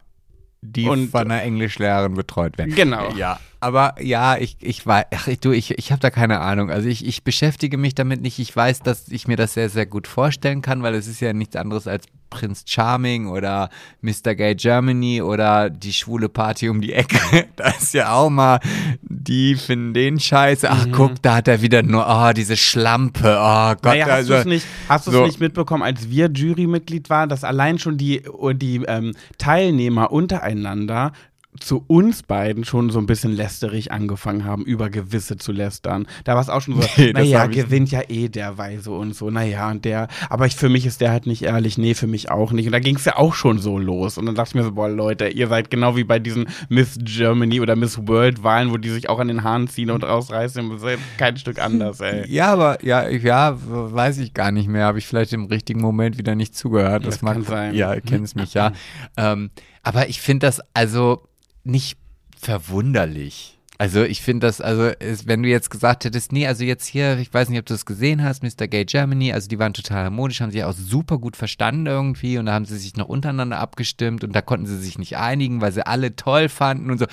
[0.62, 2.74] die Und- von einer Englischlehrerin betreut werden.
[2.74, 3.12] Genau.
[3.14, 6.70] Ja, aber ja, ich, ich weiß, ach, ich, du, ich, ich habe da keine Ahnung.
[6.70, 8.40] Also ich, ich beschäftige mich damit nicht.
[8.40, 11.32] Ich weiß, dass ich mir das sehr, sehr gut vorstellen kann, weil es ist ja
[11.32, 12.06] nichts anderes als
[12.36, 13.70] Prinz Charming oder
[14.02, 14.34] Mr.
[14.34, 17.18] Gay Germany oder die schwule Party um die Ecke.
[17.56, 18.60] Da ist ja auch mal,
[19.00, 20.70] die finden den scheiße.
[20.70, 23.38] Ach, guck, da hat er wieder nur, oh, diese Schlampe.
[23.40, 24.32] Oh Gott, Naja, hast also.
[24.34, 25.24] du es nicht, hast so.
[25.24, 28.22] nicht mitbekommen, als wir Jurymitglied waren, dass allein schon die,
[28.54, 31.12] die ähm, Teilnehmer untereinander
[31.60, 36.06] zu uns beiden schon so ein bisschen lästerig angefangen haben, über Gewisse zu lästern.
[36.24, 39.30] Da war es auch schon so, Nee, naja, gewinnt ja eh der Weise und so,
[39.30, 42.30] naja, und der, aber ich, für mich ist der halt nicht ehrlich, nee, für mich
[42.30, 42.66] auch nicht.
[42.66, 44.18] Und da ging es ja auch schon so los.
[44.18, 46.98] Und dann dachte ich mir so, boah, Leute, ihr seid genau wie bei diesen Miss
[47.00, 50.70] Germany oder Miss World Wahlen, wo die sich auch an den Haaren ziehen und rausreißen.
[50.70, 52.24] Das ist kein Stück anders, ey.
[52.36, 54.84] Ja, aber ja, ja, weiß ich gar nicht mehr.
[54.84, 57.06] Habe ich vielleicht im richtigen Moment wieder nicht zugehört.
[57.06, 57.74] Das, Das mag kann sein.
[57.74, 58.72] Ja, ihr kennt mich ja.
[59.16, 59.50] ähm,
[59.82, 61.22] aber ich finde das also
[61.66, 61.98] nicht
[62.38, 63.56] verwunderlich.
[63.78, 67.18] Also ich finde das, also ist, wenn du jetzt gesagt hättest, nee, also jetzt hier,
[67.18, 68.68] ich weiß nicht, ob du das gesehen hast, Mr.
[68.68, 72.46] Gay Germany, also die waren total harmonisch, haben sich auch super gut verstanden irgendwie und
[72.46, 75.72] da haben sie sich noch untereinander abgestimmt und da konnten sie sich nicht einigen, weil
[75.72, 77.06] sie alle toll fanden und so.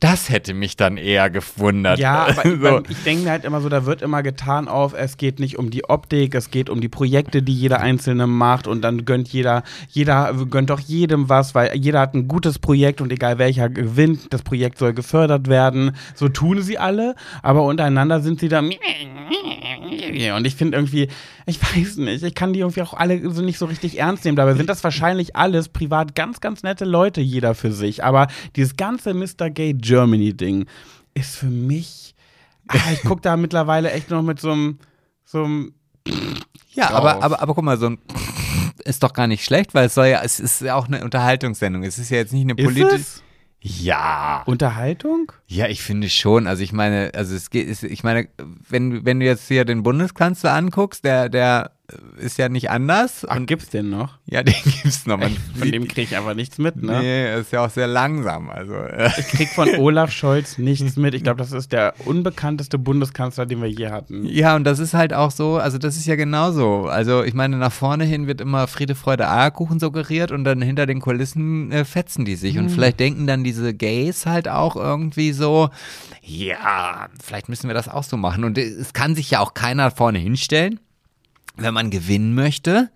[0.00, 1.98] Das hätte mich dann eher gewundert.
[1.98, 2.56] Ja, aber so.
[2.58, 5.58] beim- ich denke mir halt immer so, da wird immer getan auf, es geht nicht
[5.58, 9.28] um die Optik, es geht um die Projekte, die jeder Einzelne macht und dann gönnt
[9.28, 13.68] jeder, jeder gönnt doch jedem was, weil jeder hat ein gutes Projekt und egal welcher
[13.68, 15.96] gewinnt, das Projekt soll gefördert werden.
[16.14, 18.60] So tun sie alle, aber untereinander sind sie da
[20.36, 21.08] und ich finde irgendwie,
[21.46, 24.36] ich weiß nicht, ich kann die irgendwie auch alle so nicht so richtig ernst nehmen.
[24.36, 28.04] Dabei sind das wahrscheinlich alles privat ganz, ganz nette Leute, jeder für sich.
[28.04, 29.50] Aber dieses ganze Mr.
[29.50, 30.66] Gay Germany Ding
[31.14, 32.14] ist für mich,
[32.68, 34.78] ah, ich gucke da mittlerweile echt noch mit so einem,
[35.24, 35.72] so einem
[36.72, 36.96] Ja, drauf.
[36.98, 37.98] aber, aber, aber guck mal, so ein
[38.84, 41.82] ist doch gar nicht schlecht, weil es soll ja, es ist ja auch eine Unterhaltungssendung.
[41.82, 43.20] Es ist ja jetzt nicht eine politische.
[43.60, 44.44] Ja.
[44.46, 45.32] Unterhaltung?
[45.46, 46.46] Ja, ich finde schon.
[46.46, 48.28] Also ich meine, also es geht, ich meine,
[48.68, 51.72] wenn, wenn du jetzt hier den Bundeskanzler anguckst, der, der
[52.18, 53.24] ist ja nicht anders.
[53.26, 54.18] Ach, gibt's den noch?
[54.26, 55.18] ja, den gibt's noch.
[55.18, 57.00] Man Von dem kriege ich aber nichts mit, ne?
[57.00, 58.50] Nee, ist ja auch sehr langsam.
[58.50, 61.14] Also äh, Ich krieg von Olaf Scholz nichts mit.
[61.14, 64.26] Ich glaube, das ist der unbekannteste Bundeskanzler, den wir je hatten.
[64.26, 66.86] Ja, und das ist halt auch so, also das ist ja genauso.
[66.86, 70.84] Also ich meine, nach vorne hin wird immer Friede, Freude, Eierkuchen suggeriert und dann hinter
[70.84, 72.58] den Kulissen äh, fetzen die sich.
[72.58, 75.70] Und vielleicht denken dann diese Gays halt auch irgendwie so,
[76.22, 78.44] ja, vielleicht müssen wir das auch so machen.
[78.44, 80.80] Und es kann sich ja auch keiner vorne hinstellen,
[81.58, 82.90] wenn man gewinnen möchte.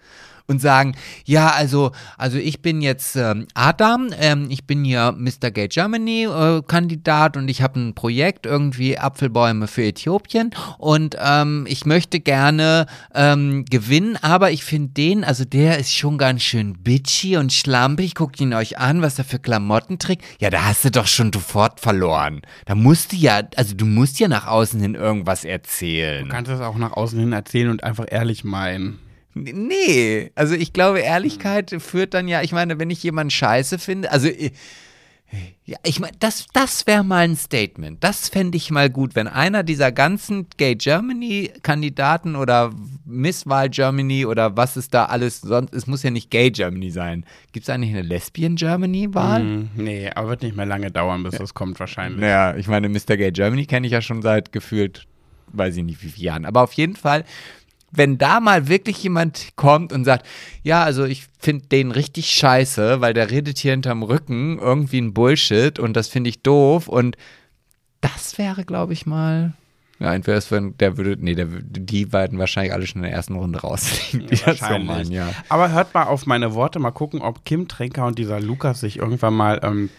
[0.47, 5.51] Und sagen, ja, also, also ich bin jetzt ähm, Adam, ähm, ich bin hier Mr.
[5.51, 11.64] Gay Germany äh, Kandidat und ich habe ein Projekt, irgendwie Apfelbäume für Äthiopien und ähm,
[11.68, 16.74] ich möchte gerne ähm, gewinnen, aber ich finde den, also der ist schon ganz schön
[16.82, 20.24] bitchy und schlampig, guckt ihn euch an, was er für Klamotten trägt.
[20.40, 22.43] Ja, da hast du doch schon sofort verloren.
[22.66, 26.24] Da musst du ja, also du musst ja nach außen hin irgendwas erzählen.
[26.24, 28.99] Du kannst es auch nach außen hin erzählen und einfach ehrlich meinen.
[29.35, 34.12] Nee, also ich glaube, Ehrlichkeit führt dann ja, ich meine, wenn ich jemanden scheiße finde,
[34.12, 34.51] also äh,
[35.64, 38.03] ja, ich meine, das, das wäre mal ein Statement.
[38.03, 42.72] Das fände ich mal gut, wenn einer dieser ganzen Gay Germany-Kandidaten oder
[43.07, 47.24] Misswahl Germany oder was ist da alles sonst, es muss ja nicht Gay Germany sein.
[47.53, 49.41] Gibt es eigentlich eine Lesbian Germany-Wahl?
[49.41, 52.20] Hm, nee, aber wird nicht mehr lange dauern, bis das kommt wahrscheinlich.
[52.20, 53.16] Naja, ich meine, Mr.
[53.16, 55.07] Gay Germany kenne ich ja schon seit gefühlt,
[55.53, 56.45] weiß ich nicht wie vielen Jahren.
[56.45, 57.24] Aber auf jeden Fall,
[57.93, 60.26] wenn da mal wirklich jemand kommt und sagt,
[60.62, 65.14] ja, also ich finde den richtig scheiße, weil der redet hier hinterm Rücken irgendwie ein
[65.14, 67.16] Bullshit und das finde ich doof und
[68.01, 69.53] das wäre, glaube ich, mal.
[70.01, 73.12] Ja, entweder es wäre, der würde, nee, der, die beiden wahrscheinlich alle schon in der
[73.12, 74.34] ersten Runde rausfliegen.
[74.36, 74.88] so Wahrscheinlich.
[74.88, 75.30] meinen, ja.
[75.49, 78.99] Aber hört mal auf meine Worte, mal gucken, ob Kim Tränker und dieser Lukas sich
[78.99, 79.90] irgendwann mal ähm,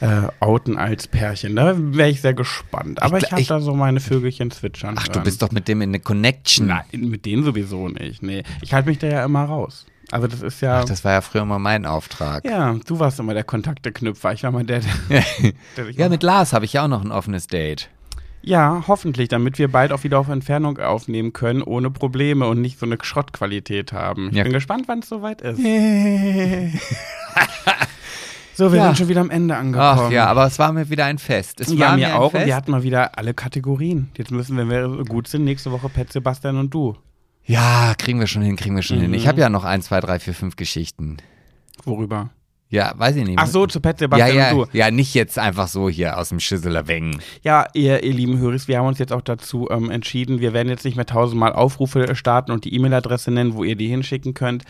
[0.00, 1.56] äh, outen als Pärchen.
[1.56, 3.02] Da wäre ich sehr gespannt.
[3.02, 4.94] Aber Ich ich, habe da so meine Vögelchen zwitschern.
[4.98, 5.24] Ach, du hören.
[5.24, 6.66] bist doch mit dem in eine Connection.
[6.68, 8.22] Nein, mit denen sowieso nicht.
[8.22, 9.86] Nee, ich halte mich da ja immer raus.
[10.10, 10.80] Also das ist ja.
[10.80, 12.44] Ach, das war ja früher mal mein Auftrag.
[12.46, 14.32] ja, du warst immer der Kontakteknüpfer.
[14.32, 14.80] Ich war mal der,
[15.10, 15.24] der,
[15.76, 17.90] der Ja, mit Lars habe ich ja auch noch ein offenes Date.
[18.40, 22.78] Ja, hoffentlich, damit wir bald auch wieder auf Entfernung aufnehmen können, ohne Probleme und nicht
[22.78, 24.28] so eine Schrottqualität haben.
[24.30, 24.44] Ich Ja.
[24.44, 25.58] bin gespannt, wann es soweit ist.
[28.58, 28.86] so, wir Ja.
[28.86, 30.00] sind schon wieder am Ende angekommen.
[30.06, 31.60] Ach ja, aber es war mir wieder ein Fest.
[31.60, 32.24] Es ja, war mir auch.
[32.24, 32.46] Und Fest.
[32.46, 34.10] wir hatten mal wieder alle Kategorien.
[34.16, 36.96] Jetzt müssen, wenn wir gut sind, nächste Woche Pet, Sebastian und du.
[37.44, 39.10] Ja, kriegen wir schon hin, kriegen wir schon hin.
[39.10, 39.14] Mhm.
[39.14, 41.18] Ich habe ja noch ein, zwei, drei, vier, fünf Geschichten.
[41.84, 42.30] Worüber?
[42.68, 43.38] Ja, weiß ich nicht.
[43.38, 44.76] Ach so, zu Pet, ja, Sebastian ja, und du.
[44.76, 47.22] ja, nicht jetzt einfach so hier aus dem Schüsseler Wengen.
[47.42, 50.68] Ja, ihr, ihr lieben Höris, wir haben uns jetzt auch dazu ähm, entschieden, wir werden
[50.68, 54.64] jetzt nicht mehr tausendmal Aufrufe starten und die E-Mail-Adresse nennen, wo ihr die hinschicken könnt.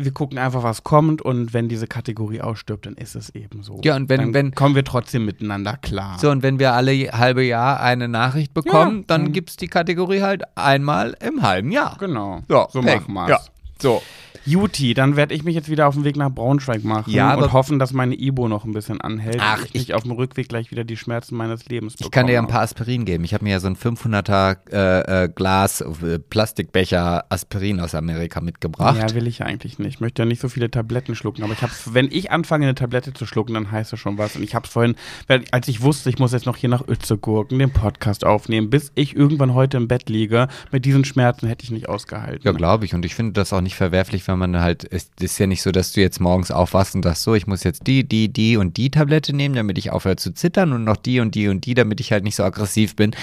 [0.00, 3.80] Wir gucken einfach, was kommt und wenn diese Kategorie ausstirbt, dann ist es eben so.
[3.82, 6.18] Ja, und wenn- dann wenn- kommen wir trotzdem miteinander klar.
[6.20, 9.04] So, und wenn wir alle halbe Jahr eine Nachricht bekommen, Ja.
[9.08, 9.32] dann Mhm.
[9.32, 11.96] gibt's die Kategorie halt einmal im halben Jahr.
[11.98, 12.42] Genau.
[12.48, 13.02] So Peng.
[13.02, 13.28] machen wir's.
[13.30, 13.38] Ja.
[13.82, 14.02] So.
[14.48, 17.52] Juti, dann werde ich mich jetzt wieder auf den Weg nach Braunschweig machen Ja, und
[17.52, 20.48] hoffen, dass meine Ibo noch ein bisschen anhält Ach, und ich ich- auf dem Rückweg
[20.48, 22.06] gleich wieder die Schmerzen meines Lebens bekomme.
[22.06, 23.24] Ich kann dir ja ein paar Aspirin geben.
[23.24, 28.40] Ich habe mir ja so ein 500er äh, äh, Glas äh, Plastikbecher Aspirin aus Amerika
[28.40, 28.96] mitgebracht.
[28.98, 29.88] Ja, will ich ja eigentlich nicht.
[29.94, 31.42] Ich möchte ja nicht so viele Tabletten schlucken.
[31.42, 34.36] Aber ich hab's, wenn ich anfange, eine Tablette zu schlucken, dann heißt das schon was.
[34.36, 34.94] Und ich hab's vorhin,
[35.26, 38.70] weil- als ich wusste, ich muss jetzt noch hier nach Ötze gurken, den Podcast aufnehmen,
[38.70, 42.40] bis ich irgendwann heute im Bett liege, mit diesen Schmerzen hätte ich nicht ausgehalten.
[42.44, 42.94] Ja, glaube ich.
[42.94, 45.70] Und ich finde das auch nicht verwerflich, wenn man halt, es ist ja nicht so,
[45.72, 48.76] dass du jetzt morgens aufwachst und sagst, so, ich muss jetzt die, die, die und
[48.76, 51.74] die Tablette nehmen, damit ich aufhöre zu zittern und noch die und die und die,
[51.74, 53.14] damit ich halt nicht so aggressiv bin.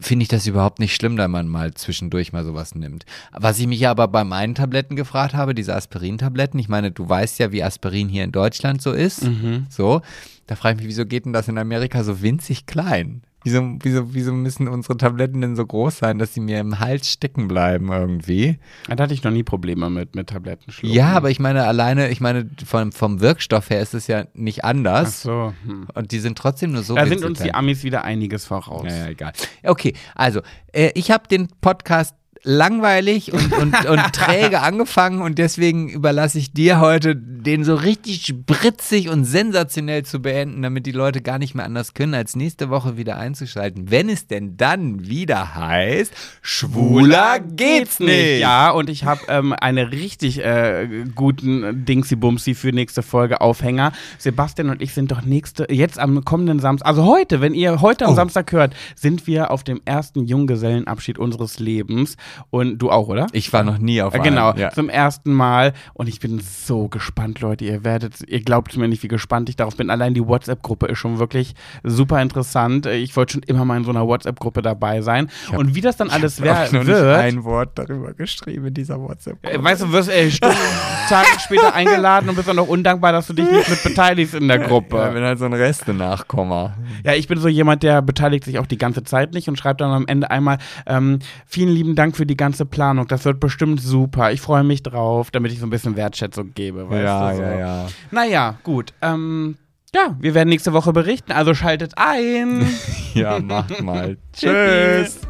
[0.00, 3.04] Finde ich das überhaupt nicht schlimm, da man mal zwischendurch mal sowas nimmt.
[3.32, 7.40] Was ich mich aber bei meinen Tabletten gefragt habe, diese Aspirin-Tabletten, ich meine, du weißt
[7.40, 9.22] ja, wie Aspirin hier in Deutschland so ist.
[9.70, 10.02] So,
[10.46, 13.22] da frage ich mich, wieso geht denn das in Amerika so winzig klein?
[13.48, 17.10] Wieso, wieso, wieso müssen unsere Tabletten denn so groß sein, dass sie mir im Hals
[17.10, 18.58] stecken bleiben irgendwie?
[18.88, 20.94] Da hatte ich noch nie Probleme mit, mit Tabletten schlucken.
[20.94, 24.64] Ja, aber ich meine, alleine, ich meine, vom, vom Wirkstoff her ist es ja nicht
[24.64, 25.22] Ach anders.
[25.22, 25.54] so.
[25.64, 25.86] Hm.
[25.94, 27.54] Und die sind trotzdem nur so Da sind uns die.
[27.54, 28.84] Amis wieder einiges voraus.
[28.86, 29.32] Ja, ja, egal.
[29.62, 30.42] Okay, also,
[30.72, 36.52] äh, ich habe den Podcast langweilig und, und, und träge angefangen und deswegen überlasse ich
[36.52, 41.54] dir heute, den so richtig spritzig und sensationell zu beenden, damit die Leute gar nicht
[41.54, 43.90] mehr anders können, als nächste Woche wieder einzuschalten.
[43.90, 46.12] Wenn es denn dann wieder heißt,
[46.42, 48.40] schwuler geht's nicht.
[48.40, 53.92] Ja, und ich habe ähm, eine richtig äh, guten Dingsy-Bumsy für nächste Folge Aufhänger.
[54.18, 58.06] Sebastian und ich sind doch nächste, jetzt am kommenden Samstag, also heute, wenn ihr heute
[58.06, 58.16] am Oh.
[58.16, 62.16] Samstag hört, sind wir auf dem ersten Junggesellenabschied unseres Lebens.
[62.50, 63.26] Und du auch, oder?
[63.32, 64.22] Ich war noch nie auf einem.
[64.24, 64.70] Genau, Ja.
[64.70, 65.72] zum ersten Mal.
[65.94, 67.64] Und ich bin so gespannt, Leute.
[67.64, 69.90] Ihr werdet, ihr glaubt mir nicht, wie gespannt ich darauf bin.
[69.90, 72.86] Allein die WhatsApp-Gruppe ist schon wirklich super interessant.
[72.86, 75.28] Ich wollte schon immer mal in so einer WhatsApp-Gruppe dabei sein.
[75.50, 77.16] hab- und wie das dann alles Auch wer noch nicht wird.
[77.18, 79.38] ein Wort darüber geschrieben in dieser WhatsApp.
[79.42, 80.56] Äh, Weißt du, du wirst äh, Stunden,
[81.08, 84.48] Tage später eingeladen und bist dann noch undankbar, dass du dich nicht mit beteiligst in
[84.48, 85.10] der Ja, Gruppe.
[85.14, 85.52] bin halt so ein
[85.98, 86.74] Reste-Nachkommer.
[87.04, 89.80] Ja, ich bin so jemand, der beteiligt sich auch die ganze Zeit nicht und schreibt
[89.80, 93.06] dann am Ende einmal, ähm, vielen lieben Dank für die ganze Planung.
[93.06, 94.32] Das wird bestimmt super.
[94.32, 96.90] Ich freue mich drauf, damit ich so ein bisschen Wertschätzung gebe.
[96.90, 97.42] Weißt ja, du, so.
[97.42, 97.86] ja, ja.
[98.10, 98.92] Naja, gut.
[99.00, 99.56] Ähm,
[99.94, 102.68] ja, wir werden nächste Woche berichten, also schaltet ein.
[103.14, 104.18] Ja, macht mal.
[104.32, 105.20] Tschüss.